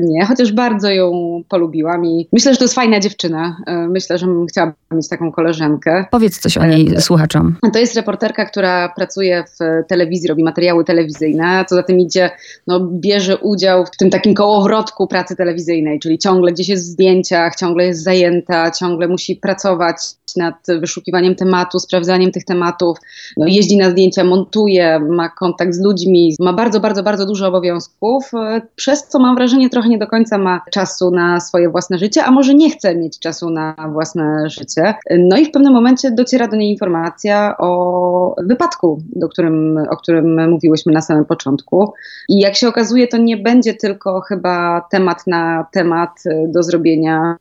nie, 0.00 0.24
chociaż 0.24 0.52
bardzo 0.52 0.90
ją 0.90 1.12
polubiłam 1.48 2.06
i 2.06 2.28
myślę, 2.32 2.52
że 2.52 2.58
to 2.58 2.64
jest 2.64 2.74
fajna 2.74 3.00
dziewczyna. 3.00 3.56
E, 3.66 3.88
myślę, 3.88 4.18
że 4.18 4.26
bym 4.26 4.46
chciała 4.46 4.72
mieć 4.90 5.08
taką 5.08 5.32
koleżankę. 5.32 6.04
Powiedz 6.10 6.38
coś 6.38 6.56
o 6.56 6.66
niej 6.66 6.94
e, 6.94 7.00
słuchaczom. 7.00 7.56
To 7.72 7.78
jest 7.78 7.96
reporterka, 7.96 8.44
która 8.44 8.88
pracuje 8.96 9.44
w 9.60 9.86
telewizji, 9.88 10.28
robi 10.28 10.44
materiały 10.44 10.84
telewizyjne, 10.84 11.64
co 11.68 11.74
za 11.74 11.82
tym 11.82 12.00
idzie, 12.00 12.30
no, 12.66 12.80
bierze 12.80 13.38
udział 13.38 13.86
w 13.86 13.96
tym 13.96 14.10
takim 14.10 14.34
kołowrotku 14.34 15.06
pracy 15.06 15.36
telewizyjnej, 15.36 16.00
czyli 16.00 16.18
ciągle 16.18 16.52
gdzieś 16.52 16.68
jest 16.68 16.84
zdjęcie, 16.84 17.13
zdjęciach, 17.14 17.56
ciągle 17.56 17.84
jest 17.84 18.02
zajęta, 18.02 18.70
ciągle 18.70 19.08
musi 19.08 19.36
pracować 19.36 19.96
nad 20.36 20.54
wyszukiwaniem 20.80 21.34
tematu, 21.34 21.78
sprawdzaniem 21.78 22.32
tych 22.32 22.44
tematów, 22.44 22.98
no, 23.36 23.46
jeździ 23.46 23.76
na 23.76 23.90
zdjęcia, 23.90 24.24
montuje, 24.24 24.98
ma 24.98 25.28
kontakt 25.28 25.74
z 25.74 25.80
ludźmi, 25.80 26.34
ma 26.40 26.52
bardzo, 26.52 26.80
bardzo, 26.80 27.02
bardzo 27.02 27.26
dużo 27.26 27.48
obowiązków, 27.48 28.34
e, 28.34 28.60
przez 28.76 29.08
co 29.08 29.18
mam 29.18 29.36
wrażenie 29.36 29.70
trochę 29.70 29.88
nie 29.88 29.98
do 29.98 30.06
końca 30.06 30.38
ma 30.38 30.60
czasu 30.70 31.10
na 31.10 31.40
swoje 31.40 31.68
własne 31.68 31.98
życie, 31.98 32.24
a 32.24 32.30
może 32.30 32.54
nie 32.54 32.70
chce 32.70 32.94
mieć 32.94 33.18
czasu 33.18 33.50
na 33.50 33.74
własne 33.92 34.50
życie. 34.50 34.94
No 35.18 35.36
i 35.36 35.46
w 35.46 35.50
pewnym 35.50 35.72
momencie 35.72 36.10
dociera 36.10 36.48
do 36.48 36.56
niej 36.56 36.70
informacja 36.70 37.54
o 37.58 38.36
wypadku, 38.46 39.02
do 39.16 39.28
którym, 39.28 39.78
o 39.90 39.96
którym 39.96 40.50
mówiłyśmy 40.50 40.92
na 40.92 41.00
samym 41.00 41.24
początku. 41.24 41.92
I 42.28 42.38
jak 42.38 42.56
się 42.56 42.68
okazuje, 42.68 43.08
to 43.08 43.16
nie 43.16 43.36
będzie 43.36 43.74
tylko 43.74 44.20
chyba 44.20 44.86
temat 44.90 45.26
na 45.26 45.66
temat 45.72 46.10
e, 46.26 46.48
do 46.48 46.62
zrobienia, 46.62 47.03
e, 47.12 47.36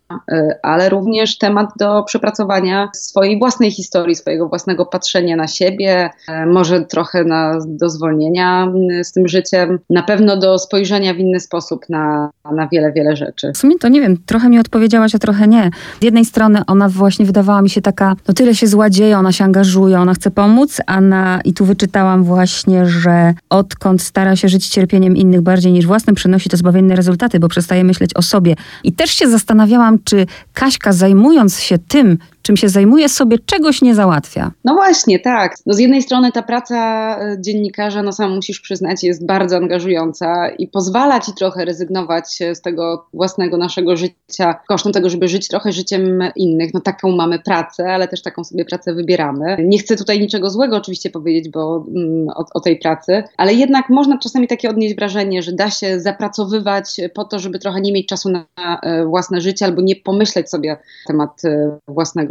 ale 0.64 0.90
również 0.90 1.38
temat 1.38 1.70
do 1.80 2.04
przepracowania 2.04 2.90
swojej 2.94 3.40
własnej 3.40 3.72
historii, 3.72 4.16
swojego 4.16 4.50
własnego 4.50 4.86
patrzenia 4.86 5.36
na 5.36 5.48
siebie, 5.48 6.10
e, 6.28 6.46
może 6.46 6.86
trochę 6.86 7.24
na, 7.24 7.60
do 7.66 7.90
zwolnienia 7.90 8.68
z 9.04 9.12
tym 9.12 9.28
życiem, 9.28 9.80
na 9.90 10.04
pewno 10.04 10.38
do 10.38 10.60
spojrzenia 10.60 11.14
w 11.14 11.18
inny 11.18 11.40
sposób 11.40 11.86
na, 11.90 12.30
na 12.52 12.68
wiele, 12.68 12.92
wiele 12.92 13.16
rzeczy. 13.16 13.52
W 13.54 13.58
sumie 13.58 13.76
to 13.80 13.88
nie 13.88 14.02
wiem, 14.02 14.18
trochę 14.26 14.50
mi 14.50 14.60
odpowiedziałaś, 14.60 15.16
a 15.16 15.20
trochę 15.20 15.48
nie. 15.48 15.70
Z 16.02 16.04
jednej 16.04 16.26
strony 16.26 16.62
ona 16.68 16.90
właśnie 16.90 17.26
wydawała 17.26 17.62
mi 17.62 17.70
się 17.70 17.82
taka, 17.82 18.16
no 18.28 18.34
tyle 18.34 18.56
się 18.56 18.68
zła 18.68 18.90
dzieje, 18.90 19.18
ona 19.18 19.32
się 19.32 19.44
angażuje, 19.44 20.00
ona 20.00 20.14
chce 20.14 20.32
pomóc, 20.32 20.82
a 20.88 21.02
na, 21.02 21.40
i 21.46 21.54
tu 21.54 21.66
wyczytałam 21.66 22.24
właśnie, 22.24 22.86
że 22.86 23.34
odkąd 23.50 24.02
stara 24.02 24.36
się 24.36 24.50
żyć 24.50 24.68
cierpieniem 24.68 25.18
innych 25.18 25.42
bardziej 25.42 25.72
niż 25.72 25.86
własnym, 25.86 26.16
przynosi 26.16 26.50
to 26.50 26.58
zbawienne 26.58 26.96
rezultaty, 26.96 27.40
bo 27.40 27.48
przestaje 27.48 27.84
myśleć 27.84 28.14
o 28.16 28.22
sobie. 28.22 28.56
I 28.84 28.94
też 28.94 29.10
się 29.10 29.28
zastanawiałam, 29.54 30.00
czy 30.04 30.26
Kaśka 30.54 30.94
zajmując 30.94 31.60
się 31.60 31.78
tym, 31.78 32.18
czym 32.44 32.58
się 32.58 32.70
zajmuje, 32.70 33.10
sobie 33.10 33.38
czegoś 33.46 33.82
nie 33.82 33.96
załatwia. 33.96 34.52
No 34.64 34.74
właśnie, 34.74 35.20
tak. 35.20 35.56
No 35.66 35.74
z 35.74 35.80
jednej 35.80 36.02
strony 36.02 36.32
ta 36.32 36.44
praca 36.44 36.78
e, 37.20 37.38
dziennikarza, 37.40 38.04
no 38.04 38.12
sam 38.12 38.36
musisz 38.36 38.60
przyznać, 38.60 39.04
jest 39.04 39.26
bardzo 39.26 39.58
angażująca 39.58 40.50
i 40.50 40.68
pozwala 40.68 41.20
ci 41.20 41.34
trochę 41.34 41.66
rezygnować 41.66 42.40
z 42.54 42.62
tego 42.62 43.06
własnego 43.14 43.58
naszego 43.58 43.98
życia 43.98 44.56
kosztem 44.68 44.94
tego, 44.94 45.10
żeby 45.10 45.28
żyć 45.28 45.48
trochę 45.48 45.72
życiem 45.72 46.20
innych. 46.36 46.74
No 46.74 46.80
taką 46.80 47.12
mamy 47.12 47.40
pracę, 47.40 47.94
ale 47.94 48.08
też 48.08 48.22
taką 48.22 48.44
sobie 48.44 48.66
pracę 48.66 48.94
wybieramy. 48.94 49.58
Nie 49.60 49.80
chcę 49.80 49.96
tutaj 49.96 50.20
niczego 50.20 50.50
złego 50.50 50.78
oczywiście 50.78 51.10
powiedzieć, 51.10 51.52
bo 51.52 51.86
mm, 51.96 52.30
o, 52.30 52.46
o 52.54 52.60
tej 52.60 52.80
pracy, 52.80 53.24
ale 53.38 53.54
jednak 53.54 53.90
można 53.90 54.18
czasami 54.18 54.48
takie 54.48 54.70
odnieść 54.70 54.96
wrażenie, 54.96 55.44
że 55.44 55.52
da 55.52 55.70
się 55.70 56.00
zapracowywać 56.00 57.02
po 57.14 57.24
to, 57.24 57.40
żeby 57.40 57.60
trochę 57.60 57.82
nie 57.82 57.94
mieć 57.94 58.08
czasu 58.08 58.30
na 58.30 58.46
e, 58.82 59.06
własne 59.06 59.42
życie 59.42 59.66
albo 59.66 59.82
nie 59.82 59.96
pomyśleć 59.96 60.50
sobie 60.50 60.70
na 60.70 60.78
temat 61.08 61.46
e, 61.46 61.80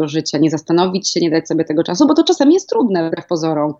życia, 0.08 0.38
nie 0.38 0.50
zastanowić 0.50 1.10
się, 1.10 1.20
nie 1.20 1.30
dać 1.30 1.48
sobie 1.48 1.64
tego 1.64 1.84
czasu, 1.84 2.06
bo 2.06 2.14
to 2.14 2.24
czasem 2.24 2.52
jest 2.52 2.68
trudne 2.68 3.08
wbrew 3.08 3.26
pozorom. 3.26 3.74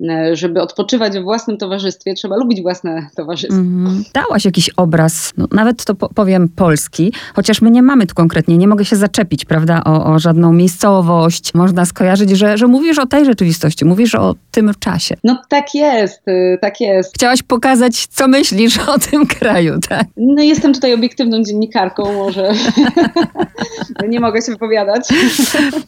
E, 0.00 0.36
żeby 0.36 0.62
odpoczywać 0.62 1.18
w 1.18 1.22
własnym 1.22 1.56
towarzystwie, 1.56 2.14
trzeba 2.14 2.36
lubić 2.36 2.62
własne 2.62 3.06
towarzystwo. 3.16 3.60
Mm, 3.60 4.04
dałaś 4.14 4.44
jakiś 4.44 4.70
obraz, 4.70 5.32
no, 5.36 5.46
nawet 5.52 5.84
to 5.84 5.94
po 5.94 6.08
powiem 6.08 6.48
polski, 6.48 7.12
chociaż 7.34 7.62
my 7.62 7.70
nie 7.70 7.82
mamy 7.82 8.06
tu 8.06 8.14
konkretnie, 8.14 8.58
nie 8.58 8.68
mogę 8.68 8.84
się 8.84 8.96
zaczepić, 8.96 9.44
prawda, 9.44 9.82
o, 9.84 10.04
o 10.04 10.18
żadną 10.18 10.52
miejscowość. 10.52 11.54
Można 11.54 11.84
skojarzyć, 11.84 12.30
że, 12.30 12.58
że 12.58 12.66
mówisz 12.66 12.98
o 12.98 13.06
tej 13.06 13.24
rzeczywistości, 13.24 13.84
mówisz 13.84 14.14
o 14.14 14.34
tym 14.50 14.72
czasie. 14.78 15.14
No 15.24 15.42
tak 15.48 15.74
jest, 15.74 16.28
y, 16.28 16.58
tak 16.60 16.80
jest. 16.80 17.14
Chciałaś 17.14 17.42
pokazać, 17.42 18.06
co 18.06 18.28
myślisz 18.28 18.78
o 18.78 18.98
tym 18.98 19.26
kraju, 19.38 19.78
tak? 19.88 20.06
No 20.16 20.42
jestem 20.42 20.74
tutaj 20.74 20.94
obiektywną 20.94 21.42
dziennikarką, 21.42 22.12
może 22.12 22.52
nie 24.08 24.20
mogę 24.20 24.42
się 24.42 24.52
wypowiadać. 24.52 25.08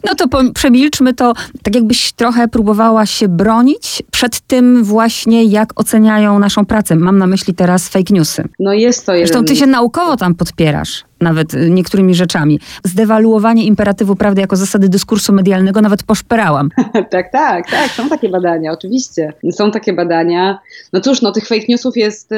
No 0.03 0.15
to 0.15 0.51
przemilczmy 0.53 1.13
to, 1.13 1.33
tak 1.63 1.75
jakbyś 1.75 2.11
trochę 2.11 2.47
próbowała 2.47 3.05
się 3.05 3.27
bronić 3.27 4.03
przed 4.11 4.39
tym 4.39 4.83
właśnie, 4.83 5.43
jak 5.43 5.79
oceniają 5.79 6.39
naszą 6.39 6.65
pracę. 6.65 6.95
Mam 6.95 7.17
na 7.17 7.27
myśli 7.27 7.53
teraz 7.53 7.89
fake 7.89 8.13
newsy. 8.13 8.43
No 8.59 8.73
jest 8.73 9.05
to 9.05 9.13
jeden... 9.13 9.27
Zresztą 9.27 9.45
ty 9.45 9.55
się 9.55 9.67
naukowo 9.67 10.17
tam 10.17 10.35
podpierasz 10.35 11.03
nawet 11.21 11.53
niektórymi 11.69 12.15
rzeczami. 12.15 12.59
Zdewaluowanie 12.83 13.65
imperatywu 13.65 14.15
prawdy 14.15 14.41
jako 14.41 14.55
zasady 14.55 14.89
dyskursu 14.89 15.33
medialnego 15.33 15.81
nawet 15.81 16.03
poszperałam. 16.03 16.69
tak, 17.11 17.31
tak, 17.31 17.71
tak, 17.71 17.91
są 17.91 18.09
takie 18.09 18.29
badania, 18.29 18.71
oczywiście. 18.71 19.33
Są 19.51 19.71
takie 19.71 19.93
badania. 19.93 20.59
No 20.93 21.01
cóż, 21.01 21.21
no 21.21 21.31
tych 21.31 21.47
fake 21.47 21.65
newsów 21.69 21.97
jest 21.97 22.31
y, 22.31 22.35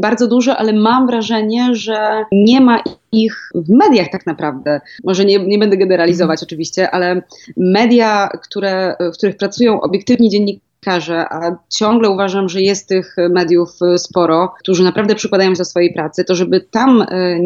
bardzo 0.00 0.26
dużo, 0.26 0.56
ale 0.56 0.72
mam 0.72 1.06
wrażenie, 1.06 1.74
że 1.74 2.24
nie 2.32 2.60
ma 2.60 2.82
ich 3.12 3.50
w 3.54 3.70
mediach 3.70 4.08
tak 4.12 4.26
naprawdę. 4.26 4.80
Może 5.04 5.24
nie, 5.24 5.38
nie 5.38 5.58
będę 5.58 5.76
generalizować 5.76 6.42
oczywiście, 6.42 6.90
ale 6.90 7.22
media, 7.56 8.28
które, 8.42 8.96
w 9.00 9.16
których 9.16 9.36
pracują 9.36 9.80
obiektywni 9.80 10.30
dziennikarze, 10.30 11.26
a 11.30 11.56
ciągle 11.68 12.10
uważam, 12.10 12.48
że 12.48 12.60
jest 12.60 12.88
tych 12.88 13.16
mediów 13.30 13.70
y, 13.94 13.98
sporo, 13.98 14.54
którzy 14.60 14.84
naprawdę 14.84 15.14
przykładają 15.14 15.50
się 15.50 15.58
do 15.58 15.64
swojej 15.64 15.92
pracy, 15.94 16.24
to 16.24 16.34
żeby 16.34 16.60
tam 16.60 17.02
y, 17.02 17.40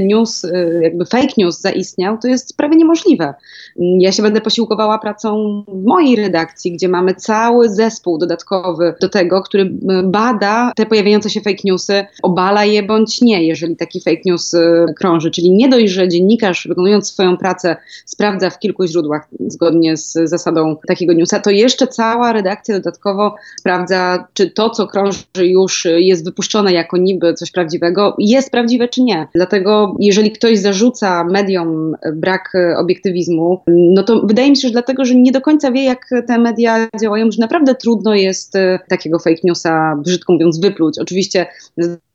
news, 0.00 0.44
y, 0.44 0.80
jakby 0.82 1.04
fake 1.04 1.32
news 1.38 1.60
zaistniał, 1.60 2.18
to 2.18 2.28
jest 2.28 2.56
prawie 2.56 2.76
niemożliwe. 2.76 3.34
Ja 3.76 4.12
się 4.12 4.22
będę 4.22 4.40
posiłkowała 4.40 4.98
pracą 4.98 5.62
mojej 5.84 6.16
redakcji, 6.16 6.72
gdzie 6.72 6.88
mamy 6.88 7.14
cały 7.14 7.68
zespół 7.68 8.18
dodatkowy 8.18 8.94
do 9.00 9.08
tego, 9.08 9.42
który 9.42 9.62
y, 9.62 9.70
bada 10.04 10.72
te 10.76 10.86
pojawiające 10.86 11.30
się 11.30 11.40
fake 11.40 11.62
newsy, 11.64 12.04
obala 12.22 12.64
je 12.64 12.82
bądź 12.82 13.22
nie, 13.22 13.44
jeżeli 13.44 13.76
taki 13.76 14.00
fake 14.00 14.20
news 14.24 14.54
y, 14.54 14.86
krąży. 14.96 15.30
Czyli 15.30 15.50
nie 15.50 15.68
dość, 15.68 15.92
że 15.92 16.08
dziennikarz 16.08 16.68
wykonując 16.68 17.08
swoją 17.08 17.36
pracę 17.36 17.76
sprawdza 18.06 18.50
w 18.50 18.58
kilku 18.58 18.86
źródłach 18.86 19.28
zgodnie 19.46 19.96
z 19.96 20.12
zasadą 20.24 20.76
takiego 20.88 21.12
newsa, 21.12 21.40
to 21.40 21.50
jeszcze 21.50 21.86
cała 21.86 22.32
redakcja 22.32 22.74
dodatkowo 22.74 23.34
sprawdza, 23.60 24.28
czy 24.34 24.50
to, 24.50 24.70
co 24.70 24.86
krąży 24.86 25.22
już 25.40 25.86
jest 25.96 26.24
wypuszczone 26.24 26.72
jako 26.72 26.96
niby 26.96 27.34
coś 27.34 27.50
prawdziwego, 27.50 28.16
jest 28.18 28.50
prawdziwe 28.50 28.88
czy 28.88 29.02
nie. 29.02 29.28
Dlatego 29.34 29.81
jeżeli 30.00 30.32
ktoś 30.32 30.58
zarzuca 30.58 31.24
mediom 31.24 31.94
brak 32.14 32.52
obiektywizmu, 32.78 33.60
no 33.68 34.02
to 34.02 34.20
wydaje 34.20 34.50
mi 34.50 34.56
się, 34.56 34.68
że 34.68 34.72
dlatego, 34.72 35.04
że 35.04 35.14
nie 35.14 35.32
do 35.32 35.40
końca 35.40 35.72
wie, 35.72 35.84
jak 35.84 36.06
te 36.26 36.38
media 36.38 36.88
działają, 37.02 37.30
że 37.30 37.40
naprawdę 37.40 37.74
trudno 37.74 38.14
jest 38.14 38.56
e, 38.56 38.78
takiego 38.88 39.18
fake 39.18 39.40
newsa, 39.44 39.96
brzydko 40.04 40.32
mówiąc, 40.32 40.60
wypluć. 40.60 40.98
Oczywiście 40.98 41.46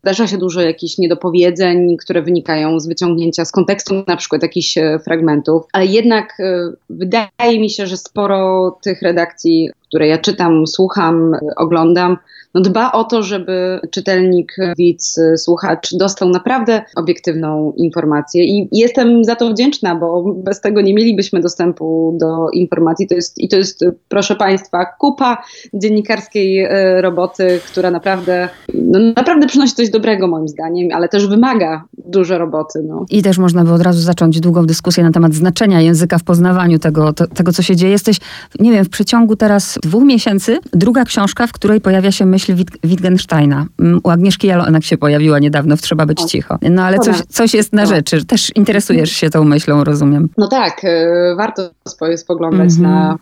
zdarza 0.02 0.26
się 0.26 0.38
dużo 0.38 0.60
jakichś 0.60 0.98
niedopowiedzeń, 0.98 1.96
które 1.96 2.22
wynikają 2.22 2.80
z 2.80 2.88
wyciągnięcia 2.88 3.44
z 3.44 3.52
kontekstu 3.52 4.04
na 4.06 4.16
przykład 4.16 4.42
jakichś 4.42 4.78
e, 4.78 4.98
fragmentów, 5.04 5.62
ale 5.72 5.86
jednak 5.86 6.40
e, 6.40 6.72
wydaje 6.90 7.60
mi 7.60 7.70
się, 7.70 7.86
że 7.86 7.96
sporo 7.96 8.70
tych 8.82 9.02
redakcji, 9.02 9.70
które 9.88 10.08
ja 10.08 10.18
czytam, 10.18 10.66
słucham, 10.66 11.32
oglądam, 11.56 12.16
no 12.54 12.60
dba 12.60 12.92
o 12.92 13.04
to, 13.04 13.22
żeby 13.22 13.80
czytelnik, 13.90 14.56
widz, 14.78 15.20
słuchacz 15.36 15.94
dostał 15.94 16.28
naprawdę 16.28 16.82
obiektywną 16.96 17.72
informację 17.76 18.44
i 18.44 18.68
jestem 18.72 19.24
za 19.24 19.36
to 19.36 19.50
wdzięczna, 19.50 19.94
bo 19.94 20.34
bez 20.36 20.60
tego 20.60 20.80
nie 20.80 20.94
mielibyśmy 20.94 21.40
dostępu 21.40 22.16
do 22.20 22.50
informacji. 22.50 23.08
To 23.08 23.14
jest, 23.14 23.38
I 23.38 23.48
to 23.48 23.56
jest, 23.56 23.84
proszę 24.08 24.36
Państwa, 24.36 24.86
kupa 24.98 25.42
dziennikarskiej 25.74 26.58
e, 26.58 27.02
roboty, 27.02 27.60
która 27.66 27.90
naprawdę, 27.90 28.48
no 28.74 28.98
naprawdę 29.16 29.46
przynosi 29.46 29.74
coś 29.74 29.90
dobrego 29.90 30.26
moim 30.26 30.48
zdaniem, 30.48 30.88
ale 30.92 31.08
też 31.08 31.26
wymaga 31.26 31.84
dużo 31.98 32.38
roboty. 32.38 32.82
No. 32.82 33.06
I 33.10 33.22
też 33.22 33.38
można 33.38 33.64
by 33.64 33.72
od 33.72 33.82
razu 33.82 34.00
zacząć 34.00 34.40
długą 34.40 34.66
dyskusję 34.66 35.04
na 35.04 35.10
temat 35.10 35.34
znaczenia 35.34 35.80
języka 35.80 36.18
w 36.18 36.24
poznawaniu 36.24 36.78
tego, 36.78 37.12
to, 37.12 37.26
tego 37.26 37.52
co 37.52 37.62
się 37.62 37.76
dzieje. 37.76 37.92
Jesteś, 37.92 38.20
nie 38.60 38.72
wiem, 38.72 38.84
w 38.84 38.90
przeciągu 38.90 39.36
teraz 39.36 39.77
dwóch 39.82 40.04
miesięcy, 40.04 40.58
druga 40.72 41.04
książka, 41.04 41.46
w 41.46 41.52
której 41.52 41.80
pojawia 41.80 42.12
się 42.12 42.26
myśl 42.26 42.54
Wittgensteina. 42.84 43.66
Mm, 43.78 44.00
u 44.04 44.10
Agnieszki 44.10 44.46
Jalonek 44.46 44.84
się 44.84 44.98
pojawiła 44.98 45.38
niedawno 45.38 45.76
w 45.76 45.82
Trzeba 45.82 46.06
być 46.06 46.22
cicho. 46.22 46.58
No 46.70 46.82
ale 46.82 46.98
coś, 46.98 47.16
coś 47.28 47.54
jest 47.54 47.72
na 47.72 47.86
rzeczy. 47.86 48.24
Też 48.24 48.56
interesujesz 48.56 49.10
się 49.10 49.30
tą 49.30 49.44
myślą, 49.44 49.84
rozumiem. 49.84 50.28
No 50.38 50.48
tak, 50.48 50.84
y, 50.84 51.34
warto 51.36 51.70
spoglądać 52.16 52.70
-hmm. 52.70 52.80
na 52.80 53.18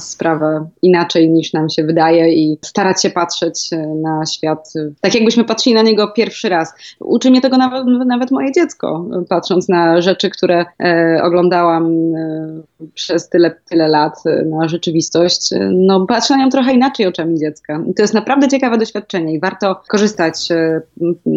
sprawę 0.00 0.68
inaczej 0.82 1.30
niż 1.30 1.52
nam 1.52 1.70
się 1.70 1.84
wydaje 1.84 2.34
i 2.34 2.58
starać 2.62 3.02
się 3.02 3.10
patrzeć 3.10 3.72
e, 3.72 3.86
na 3.86 4.26
świat 4.26 4.72
e, 4.76 4.90
tak, 5.00 5.14
jakbyśmy 5.14 5.44
patrzyli 5.44 5.74
na 5.74 5.82
niego 5.82 6.08
pierwszy 6.08 6.48
raz. 6.48 6.74
Uczy 7.00 7.30
mnie 7.30 7.40
tego 7.40 7.56
nawet, 7.56 7.84
nawet 8.06 8.30
moje 8.30 8.52
dziecko, 8.52 9.06
patrząc 9.28 9.68
na 9.68 10.00
rzeczy, 10.00 10.30
które 10.30 10.64
e, 10.82 11.20
oglądałam 11.22 12.14
e, 12.16 12.62
przez 12.94 13.28
tyle, 13.28 13.54
tyle 13.70 13.88
lat, 13.88 14.22
e, 14.26 14.44
na 14.44 14.68
rzeczywistość. 14.68 15.50
No, 15.72 16.06
patrzę 16.06 16.36
na 16.36 16.44
nią 16.44 16.50
trochę 16.50 16.74
inaczej 16.74 17.06
oczami 17.06 17.38
dziecka. 17.38 17.82
I 17.90 17.94
to 17.94 18.02
jest 18.02 18.14
naprawdę 18.14 18.48
ciekawe 18.48 18.78
doświadczenie 18.78 19.34
i 19.34 19.40
warto 19.40 19.80
korzystać 19.88 20.50
e, 20.50 20.80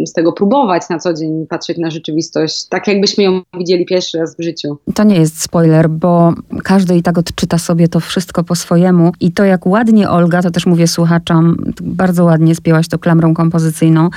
z 0.06 0.14
tego, 0.14 0.34
próbować 0.34 0.90
na 0.90 1.00
co 1.00 1.14
dzień 1.14 1.48
patrzeć 1.50 1.78
na 1.78 1.90
rzeczywistość, 1.90 2.68
tak 2.70 2.88
jakbyśmy 2.88 3.24
ją 3.24 3.42
widzieli 3.58 3.86
pierwszy 3.86 4.18
raz 4.18 4.36
w 4.38 4.44
życiu. 4.44 4.78
To 4.96 5.04
nie 5.04 5.20
jest 5.20 5.42
spoiler, 5.42 5.90
bo 5.90 6.34
każdy 6.64 6.98
i 6.98 7.04
tak 7.04 7.18
odczyta 7.18 7.58
sobie 7.58 7.88
to 7.88 8.00
wszystko 8.00 8.25
wszystko 8.26 8.44
po 8.44 8.56
swojemu. 8.56 9.14
I 9.20 9.32
to, 9.32 9.44
jak 9.44 9.66
ładnie 9.66 10.10
Olga, 10.10 10.42
to 10.42 10.52
też 10.52 10.66
mówię 10.66 10.88
słuchaczom, 10.88 11.58
bardzo 11.82 12.24
ładnie 12.24 12.56
spięłaś 12.56 12.88
to 12.88 13.00
klamrą 13.00 13.34
kompozycyjną. 13.34 14.10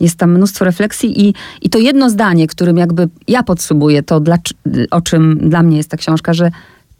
Jest 0.00 0.16
tam 0.16 0.34
mnóstwo 0.34 0.64
refleksji 0.64 1.28
i, 1.28 1.34
i 1.62 1.70
to 1.70 1.78
jedno 1.78 2.10
zdanie, 2.10 2.46
którym 2.46 2.76
jakby 2.76 3.08
ja 3.28 3.42
podsumuję 3.42 4.02
to, 4.02 4.20
dla, 4.20 4.36
o 4.90 5.00
czym 5.00 5.38
dla 5.48 5.62
mnie 5.62 5.76
jest 5.76 5.90
ta 5.90 5.96
książka, 5.96 6.34
że 6.34 6.50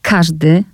każdy 0.02 0.64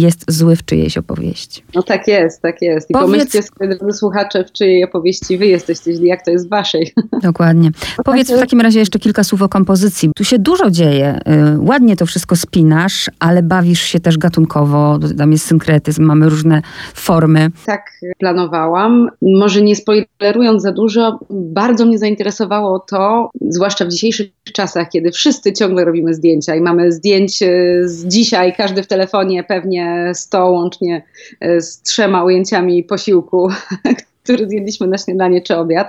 jest 0.00 0.24
zły 0.28 0.56
w 0.56 0.64
czyjejś 0.64 0.98
opowieści. 0.98 1.62
No 1.74 1.82
tak 1.82 2.08
jest, 2.08 2.42
tak 2.42 2.62
jest. 2.62 2.90
I 2.90 2.92
Powiedz... 2.92 3.10
pomyślcie 3.10 3.42
sobie, 3.42 3.76
drodzy 3.76 3.98
słuchacze, 3.98 4.44
w 4.44 4.52
czyjej 4.52 4.84
opowieści 4.84 5.38
wy 5.38 5.46
jesteście 5.46 5.92
źli, 5.92 6.06
jak 6.06 6.24
to 6.24 6.30
jest 6.30 6.46
w 6.46 6.50
waszej. 6.50 6.92
Dokładnie. 7.22 7.70
Powiedz 8.04 8.32
w 8.32 8.38
takim 8.38 8.60
razie 8.60 8.78
jeszcze 8.78 8.98
kilka 8.98 9.24
słów 9.24 9.42
o 9.42 9.48
kompozycji. 9.48 10.10
Tu 10.16 10.24
się 10.24 10.38
dużo 10.38 10.70
dzieje. 10.70 11.20
Y, 11.56 11.60
ładnie 11.60 11.96
to 11.96 12.06
wszystko 12.06 12.36
spinasz, 12.36 13.10
ale 13.18 13.42
bawisz 13.42 13.82
się 13.82 14.00
też 14.00 14.18
gatunkowo. 14.18 14.98
Tam 15.18 15.32
jest 15.32 15.46
synkretyzm, 15.46 16.02
mamy 16.02 16.28
różne 16.28 16.62
formy. 16.94 17.50
Tak 17.66 17.90
planowałam. 18.18 19.08
Może 19.22 19.62
nie 19.62 19.76
spoilerując 19.76 20.62
za 20.62 20.72
dużo, 20.72 21.18
bardzo 21.30 21.86
mnie 21.86 21.98
zainteresowało 21.98 22.78
to, 22.90 23.30
zwłaszcza 23.40 23.84
w 23.84 23.88
dzisiejszych 23.88 24.28
czasach, 24.52 24.88
kiedy 24.88 25.12
wszyscy 25.12 25.52
ciągle 25.52 25.84
robimy 25.84 26.14
zdjęcia 26.14 26.54
i 26.54 26.60
mamy 26.60 26.92
zdjęć 26.92 27.42
y, 27.42 27.82
z 27.88 28.06
dzisiaj, 28.06 28.54
każdy 28.56 28.82
w 28.82 28.86
telefonie 28.86 29.44
pewnie 29.44 29.87
100 30.14 30.50
łącznie 30.50 31.02
e, 31.40 31.60
z 31.60 31.82
trzema 31.82 32.24
ujęciami 32.24 32.84
posiłku, 32.84 33.48
który 34.28 34.48
zjedliśmy 34.48 34.86
na 34.86 34.98
śniadanie 34.98 35.42
czy 35.42 35.56
obiad. 35.56 35.88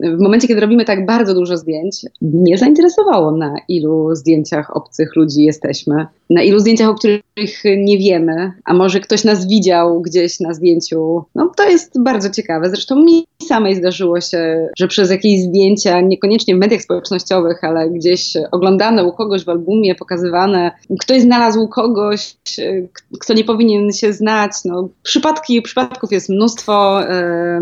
W 0.00 0.20
momencie, 0.20 0.48
kiedy 0.48 0.60
robimy 0.60 0.84
tak 0.84 1.06
bardzo 1.06 1.34
dużo 1.34 1.56
zdjęć, 1.56 1.96
mnie 2.22 2.58
zainteresowało, 2.58 3.30
na 3.30 3.54
ilu 3.68 4.14
zdjęciach 4.14 4.76
obcych 4.76 5.16
ludzi 5.16 5.42
jesteśmy. 5.42 6.06
na 6.30 6.42
ilu 6.42 6.58
zdjęciach, 6.58 6.88
o 6.88 6.94
których 6.94 7.62
nie 7.76 7.98
wiemy, 7.98 8.52
a 8.64 8.74
może 8.74 9.00
ktoś 9.00 9.24
nas 9.24 9.48
widział 9.48 10.00
gdzieś 10.00 10.40
na 10.40 10.54
zdjęciu. 10.54 11.24
No 11.34 11.52
to 11.56 11.70
jest 11.70 12.02
bardzo 12.02 12.30
ciekawe. 12.30 12.70
Zresztą 12.70 12.96
mi 12.96 13.26
samej 13.48 13.74
zdarzyło 13.74 14.20
się, 14.20 14.68
że 14.78 14.88
przez 14.88 15.10
jakieś 15.10 15.40
zdjęcia, 15.40 16.00
niekoniecznie 16.00 16.54
w 16.54 16.58
mediach 16.58 16.82
społecznościowych, 16.82 17.64
ale 17.64 17.90
gdzieś 17.90 18.32
oglądane 18.52 19.04
u 19.04 19.12
kogoś 19.12 19.44
w 19.44 19.48
albumie, 19.48 19.94
pokazywane, 19.94 20.72
ktoś 21.00 21.22
znalazł 21.22 21.68
kogoś, 21.68 22.36
kto 23.20 23.34
nie 23.34 23.44
powinien 23.44 23.92
się 23.92 24.12
znać. 24.12 24.52
No, 24.64 24.88
przypadki, 25.02 25.62
przypadków 25.62 26.12
jest 26.12 26.28
mnóstwo, 26.28 27.00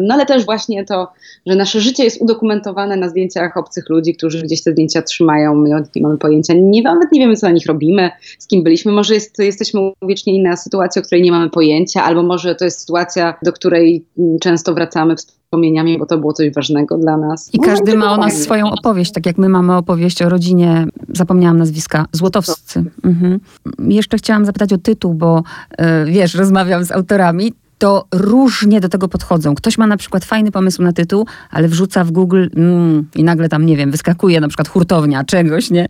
no 0.00 0.12
ale 0.12 0.26
też 0.26 0.45
właśnie 0.45 0.85
to, 0.85 1.09
że 1.47 1.57
nasze 1.57 1.81
życie 1.81 2.04
jest 2.04 2.21
udokumentowane 2.21 2.97
na 2.97 3.09
zdjęciach 3.09 3.57
obcych 3.57 3.88
ludzi, 3.88 4.14
którzy 4.14 4.42
gdzieś 4.42 4.62
te 4.62 4.73
zdjęcia 4.73 5.02
trzymają, 5.02 5.54
my 5.54 5.69
nie 5.97 6.02
mamy 6.02 6.19
pojęcia, 6.19 6.54
nie, 6.57 6.83
nawet 6.83 7.12
nie 7.12 7.21
wiemy, 7.21 7.37
co 7.37 7.47
na 7.47 7.52
nich 7.52 7.66
robimy, 7.66 8.11
z 8.38 8.47
kim 8.47 8.62
byliśmy. 8.62 8.92
Może 8.92 9.14
jest, 9.14 9.38
jesteśmy 9.38 9.81
uwieczneni 10.00 10.42
na 10.42 10.57
sytuacji, 10.57 11.02
o 11.02 11.04
której 11.04 11.23
nie 11.23 11.33
mamy 11.33 11.50
pojęcia, 11.50 12.04
albo 12.04 12.23
może 12.23 12.54
to 12.54 12.64
jest 12.64 12.81
sytuacja, 12.81 13.35
do 13.42 13.52
której 13.52 14.04
często 14.40 14.75
wracamy 14.75 15.16
wspomnieniami, 15.16 15.99
bo 15.99 16.07
to 16.07 16.19
było 16.19 16.33
coś 16.33 16.54
ważnego 16.54 16.99
dla 16.99 17.16
nas. 17.16 17.50
I 17.54 17.59
każdy 17.59 17.97
ma 17.97 18.12
o 18.12 18.16
nas 18.16 18.35
swoją 18.35 18.71
opowieść, 18.71 19.12
tak 19.12 19.26
jak 19.26 19.38
my 19.38 19.49
mamy 19.49 19.76
opowieść 19.76 20.23
o 20.23 20.28
rodzinie, 20.28 20.87
zapomniałam 21.09 21.59
nazwiska, 21.59 22.07
Złotowscy. 22.12 22.85
Mhm. 23.04 23.40
Jeszcze 23.78 24.16
chciałam 24.16 24.45
zapytać 24.45 24.73
o 24.73 24.78
tytuł, 24.78 25.14
bo 25.14 25.42
yy, 25.78 25.87
wiesz, 26.07 26.35
rozmawiam 26.35 26.85
z 26.85 26.92
autorami, 26.92 27.52
to 27.82 28.06
różnie 28.14 28.80
do 28.80 28.88
tego 28.88 29.08
podchodzą. 29.08 29.54
Ktoś 29.54 29.78
ma 29.78 29.86
na 29.86 29.96
przykład 29.96 30.24
fajny 30.24 30.52
pomysł 30.52 30.82
na 30.82 30.92
tytuł, 30.92 31.26
ale 31.50 31.68
wrzuca 31.68 32.04
w 32.04 32.10
Google 32.10 32.46
mm, 32.56 33.08
i 33.14 33.24
nagle 33.24 33.48
tam, 33.48 33.66
nie 33.66 33.76
wiem, 33.76 33.90
wyskakuje 33.90 34.40
na 34.40 34.48
przykład 34.48 34.68
hurtownia 34.68 35.24
czegoś, 35.24 35.70
nie? 35.70 35.86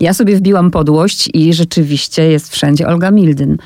Ja 0.00 0.14
sobie 0.14 0.36
wbiłam 0.36 0.70
podłość 0.70 1.30
i 1.34 1.54
rzeczywiście 1.54 2.22
jest 2.22 2.52
wszędzie 2.52 2.88
Olga 2.88 3.10
Mildyn. 3.10 3.56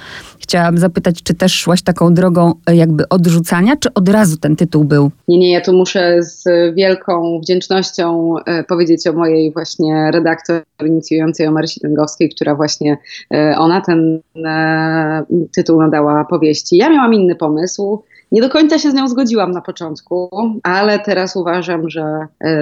Chciałam 0.48 0.78
zapytać, 0.78 1.22
czy 1.22 1.34
też 1.34 1.52
szłaś 1.52 1.82
taką 1.82 2.14
drogą 2.14 2.52
e, 2.66 2.76
jakby 2.76 3.08
odrzucania, 3.08 3.76
czy 3.76 3.94
od 3.94 4.08
razu 4.08 4.36
ten 4.36 4.56
tytuł 4.56 4.84
był? 4.84 5.10
Nie, 5.28 5.38
nie, 5.38 5.52
ja 5.52 5.60
tu 5.60 5.72
muszę 5.72 6.22
z 6.22 6.44
wielką 6.74 7.40
wdzięcznością 7.42 8.34
e, 8.46 8.64
powiedzieć 8.64 9.06
o 9.06 9.12
mojej 9.12 9.52
właśnie 9.52 10.10
redaktor 10.12 10.62
inicjującej, 10.86 11.46
o 11.46 11.50
Marysi 11.50 11.80
Tęgowskiej, 11.80 12.30
która 12.30 12.54
właśnie, 12.54 12.98
e, 13.34 13.54
ona 13.58 13.80
ten 13.80 14.20
tytuł 15.52 15.80
nadała 15.80 16.24
powieści. 16.24 16.76
Ja 16.76 16.90
miałam 16.90 17.14
inny 17.14 17.34
pomysł. 17.34 18.02
Nie 18.32 18.40
do 18.40 18.48
końca 18.48 18.78
się 18.78 18.90
z 18.90 18.94
nią 18.94 19.08
zgodziłam 19.08 19.50
na 19.50 19.60
początku, 19.60 20.30
ale 20.62 20.98
teraz 20.98 21.36
uważam, 21.36 21.90
że 21.90 22.04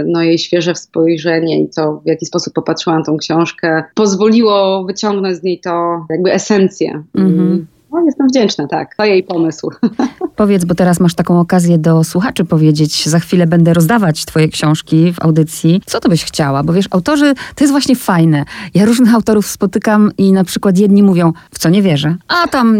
no, 0.06 0.22
jej 0.22 0.38
świeże 0.38 0.74
spojrzenie 0.74 1.60
i 1.62 1.68
to, 1.68 2.00
w 2.04 2.06
jaki 2.06 2.26
sposób 2.26 2.54
popatrzyłam 2.54 3.04
tą 3.04 3.16
książkę, 3.16 3.84
pozwoliło 3.94 4.84
wyciągnąć 4.84 5.36
z 5.36 5.42
niej 5.42 5.60
to 5.60 6.06
jakby 6.10 6.32
esencję. 6.32 7.02
Mm-hmm. 7.14 7.64
No, 7.92 8.02
jestem 8.06 8.28
wdzięczna, 8.28 8.66
tak. 8.66 8.94
To 8.96 9.04
jej 9.04 9.22
pomysł. 9.22 9.70
Powiedz, 10.36 10.64
bo 10.64 10.74
teraz 10.74 11.00
masz 11.00 11.14
taką 11.14 11.40
okazję 11.40 11.78
do 11.78 12.04
słuchaczy 12.04 12.44
powiedzieć. 12.44 13.06
Za 13.06 13.18
chwilę 13.18 13.46
będę 13.46 13.74
rozdawać 13.74 14.24
twoje 14.24 14.48
książki 14.48 15.12
w 15.12 15.22
audycji. 15.22 15.80
Co 15.86 16.00
to 16.00 16.08
byś 16.08 16.24
chciała? 16.24 16.62
Bo 16.62 16.72
wiesz, 16.72 16.86
autorzy, 16.90 17.34
to 17.54 17.64
jest 17.64 17.72
właśnie 17.72 17.96
fajne. 17.96 18.44
Ja 18.74 18.84
różnych 18.84 19.14
autorów 19.14 19.46
spotykam 19.46 20.10
i 20.18 20.32
na 20.32 20.44
przykład 20.44 20.78
jedni 20.78 21.02
mówią, 21.02 21.32
w 21.50 21.58
co 21.58 21.68
nie 21.68 21.82
wierzę. 21.82 22.16
A 22.28 22.48
tam 22.48 22.76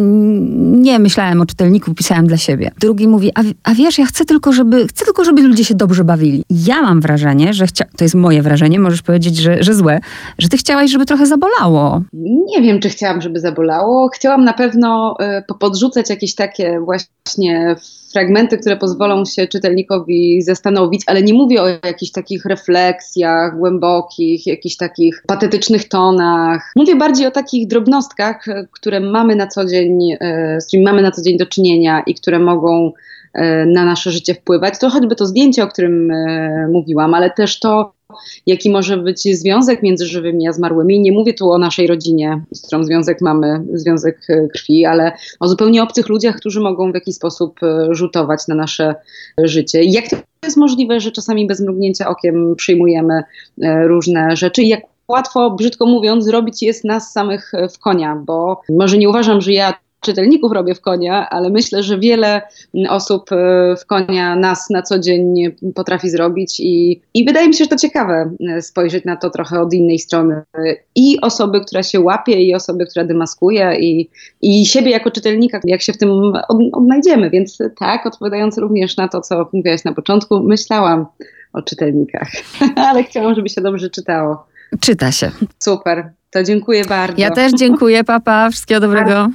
nie 0.83 0.99
myślałem 0.99 1.41
o 1.41 1.47
czytelniku, 1.47 1.95
pisałem 1.95 2.27
dla 2.27 2.37
siebie. 2.37 2.71
Drugi 2.81 3.09
mówi, 3.09 3.31
a, 3.35 3.41
a 3.65 3.75
wiesz, 3.75 3.99
ja 3.99 4.07
chcę 4.07 4.25
tylko, 4.25 4.53
żeby, 4.53 4.87
chcę 4.89 5.05
tylko, 5.05 5.25
żeby 5.25 5.43
ludzie 5.43 5.65
się 5.65 5.75
dobrze 5.75 6.05
bawili. 6.05 6.45
Ja 6.51 6.83
mam 6.83 7.01
wrażenie, 7.01 7.55
że 7.55 7.67
chcia... 7.67 7.85
to 7.97 8.05
jest 8.05 8.15
moje 8.15 8.43
wrażenie, 8.43 8.81
możesz 8.81 9.03
powiedzieć, 9.03 9.37
że, 9.37 9.63
że 9.63 9.75
złe, 9.75 10.01
że 10.39 10.49
ty 10.49 10.57
chciałaś, 10.57 10.91
żeby 10.91 11.07
trochę 11.07 11.27
zabolało. 11.27 12.03
Nie 12.47 12.63
wiem, 12.63 12.81
czy 12.81 12.89
chciałam, 12.89 13.21
żeby 13.21 13.41
zabolało. 13.41 14.09
Chciałam 14.09 14.45
na 14.45 14.53
pewno 14.53 14.96
y, 15.51 15.59
podrzucać 15.61 16.11
jakieś 16.11 16.35
takie 16.35 16.81
właśnie 16.81 17.77
fragmenty, 18.13 18.59
które 18.59 18.77
pozwolą 18.77 19.25
się 19.25 19.47
czytelnikowi 19.47 20.43
zastanowić, 20.43 21.03
ale 21.07 21.23
nie 21.23 21.35
mówię 21.35 21.63
o 21.63 21.69
jakichś 21.69 22.13
takich 22.13 22.45
refleksjach 22.45 23.59
głębokich, 23.59 24.47
jakichś 24.47 24.77
takich 24.77 25.23
patetycznych 25.27 25.89
tonach. 25.89 26.73
Mówię 26.77 26.97
bardziej 26.97 27.27
o 27.27 27.31
takich 27.31 27.67
drobnostkach, 27.69 28.49
y, 28.49 28.69
które 28.73 29.01
mamy 29.01 29.37
na 29.37 29.47
co 29.47 29.65
dzień, 29.65 30.13
y, 30.13 30.19
z 30.61 30.67
którymi 30.67 30.85
mamy 30.85 31.03
na 31.03 31.11
co 31.11 31.23
dzień 31.23 31.39
do 31.39 31.47
czynienia 31.47 32.03
i 32.07 32.15
które 32.15 32.39
mogą 32.39 32.93
na 33.67 33.85
nasze 33.85 34.11
życie 34.13 34.35
wpływać. 34.35 34.79
To 34.79 34.91
choćby 34.91 35.17
to 35.17 35.27
zdjęcie, 35.27 35.63
o 35.63 35.69
którym 35.69 36.13
mówiłam, 36.73 37.15
ale 37.15 37.31
też 37.31 37.61
to, 37.61 37.93
jaki 38.47 38.71
może 38.71 38.97
być 38.97 39.23
związek 39.23 39.83
między 39.83 40.07
żywymi 40.07 40.49
a 40.49 40.53
zmarłymi. 40.53 41.01
Nie 41.01 41.13
mówię 41.13 41.35
tu 41.35 41.51
o 41.51 41.59
naszej 41.59 41.87
rodzinie, 41.87 42.43
z 42.53 42.67
którą 42.67 42.85
związek 42.85 43.21
mamy, 43.21 43.63
związek 43.75 44.19
e, 44.29 44.49
krwi, 44.49 44.85
ale 44.85 45.13
o 45.41 45.49
zupełnie 45.49 45.83
obcych 45.83 46.09
ludziach, 46.09 46.37
którzy 46.37 46.61
mogą 46.61 46.93
w 46.93 46.95
jakiś 46.95 47.17
sposób 47.17 47.63
e, 47.63 47.89
rzutować 47.91 48.49
na 48.49 48.55
nasze 48.55 48.95
życie. 49.39 49.83
Jak 49.83 50.09
to 50.09 50.17
jest 50.43 50.57
możliwe, 50.57 51.01
że 51.01 51.13
czasami 51.13 51.47
bez 51.47 51.61
mrugnięcia 51.61 52.09
okiem 52.09 52.55
przyjmujemy 52.57 53.23
e, 53.63 53.89
różne 53.89 54.37
rzeczy 54.37 54.63
jak 54.63 54.81
łatwo, 55.09 55.51
brzydko 55.51 55.87
mówiąc, 55.87 56.25
zrobić 56.25 56.63
jest 56.63 56.85
nas 56.85 57.13
samych 57.13 57.53
w 57.75 57.79
konia, 57.79 58.17
bo 58.27 58.61
może 58.69 58.99
nie 58.99 59.09
uważam, 59.09 59.41
że 59.41 59.53
ja 59.53 59.75
czytelników 60.01 60.53
robię 60.53 60.75
w 60.75 60.81
konia, 60.81 61.31
ale 61.31 61.51
myślę, 61.51 61.83
że 61.83 61.99
wiele 61.99 62.43
osób 62.89 63.33
e, 63.33 63.77
w 63.77 63.87
konia 63.87 64.37
nas 64.37 64.71
na 64.71 64.83
co 64.83 64.99
dzień 64.99 65.35
potrafi 65.75 66.11
zrobić 66.11 66.61
i, 66.61 67.01
i 67.15 67.25
wydaje 67.25 67.49
mi 67.49 67.55
się, 67.55 67.65
że 67.65 67.71
to 67.71 67.77
ciekawe 67.77 68.31
e, 68.49 68.63
spojrzeć 68.63 69.05
na 69.05 69.17
to 69.17 69.31
trochę 69.31 69.61
od 69.61 69.75
innej 69.75 69.99
strony. 69.99 70.43
I 70.95 71.21
osoby, 71.21 71.61
która 71.61 71.83
się 71.83 72.01
łapie, 72.01 72.43
i 72.43 72.55
osoby, 72.55 72.87
która 72.87 73.05
demaskuje, 73.05 73.77
i, 73.81 74.11
i 74.43 74.67
siebie 74.67 74.91
jako 74.91 75.11
czytelnika, 75.11 75.61
jak 75.65 75.83
się 75.83 75.93
w 75.93 75.99
tym 75.99 76.11
od, 76.49 76.59
odnajdziemy. 76.73 77.31
Więc 77.31 77.59
tak, 77.79 78.07
odpowiadając 78.07 78.59
również 78.59 78.97
na 78.97 79.09
to, 79.09 79.21
co 79.21 79.49
mówiłaś 79.53 79.85
na 79.85 79.93
początku, 79.93 80.41
myślałam 80.41 81.07
o 81.53 81.63
czytelnikach, 81.63 82.29
ale 82.89 83.05
chciałam, 83.05 83.35
żeby 83.35 83.49
się 83.49 83.61
dobrze 83.61 83.91
czytało. 83.91 84.47
Czyta 84.81 85.13
się. 85.13 85.31
Super. 85.59 86.11
To 86.31 86.43
dziękuję 86.43 86.85
bardzo. 86.85 87.23
Ja 87.23 87.31
też 87.31 87.53
dziękuję, 87.53 88.05
papa. 88.05 88.51
Wszystkiego 88.51 88.81
dobrego. 88.81 89.29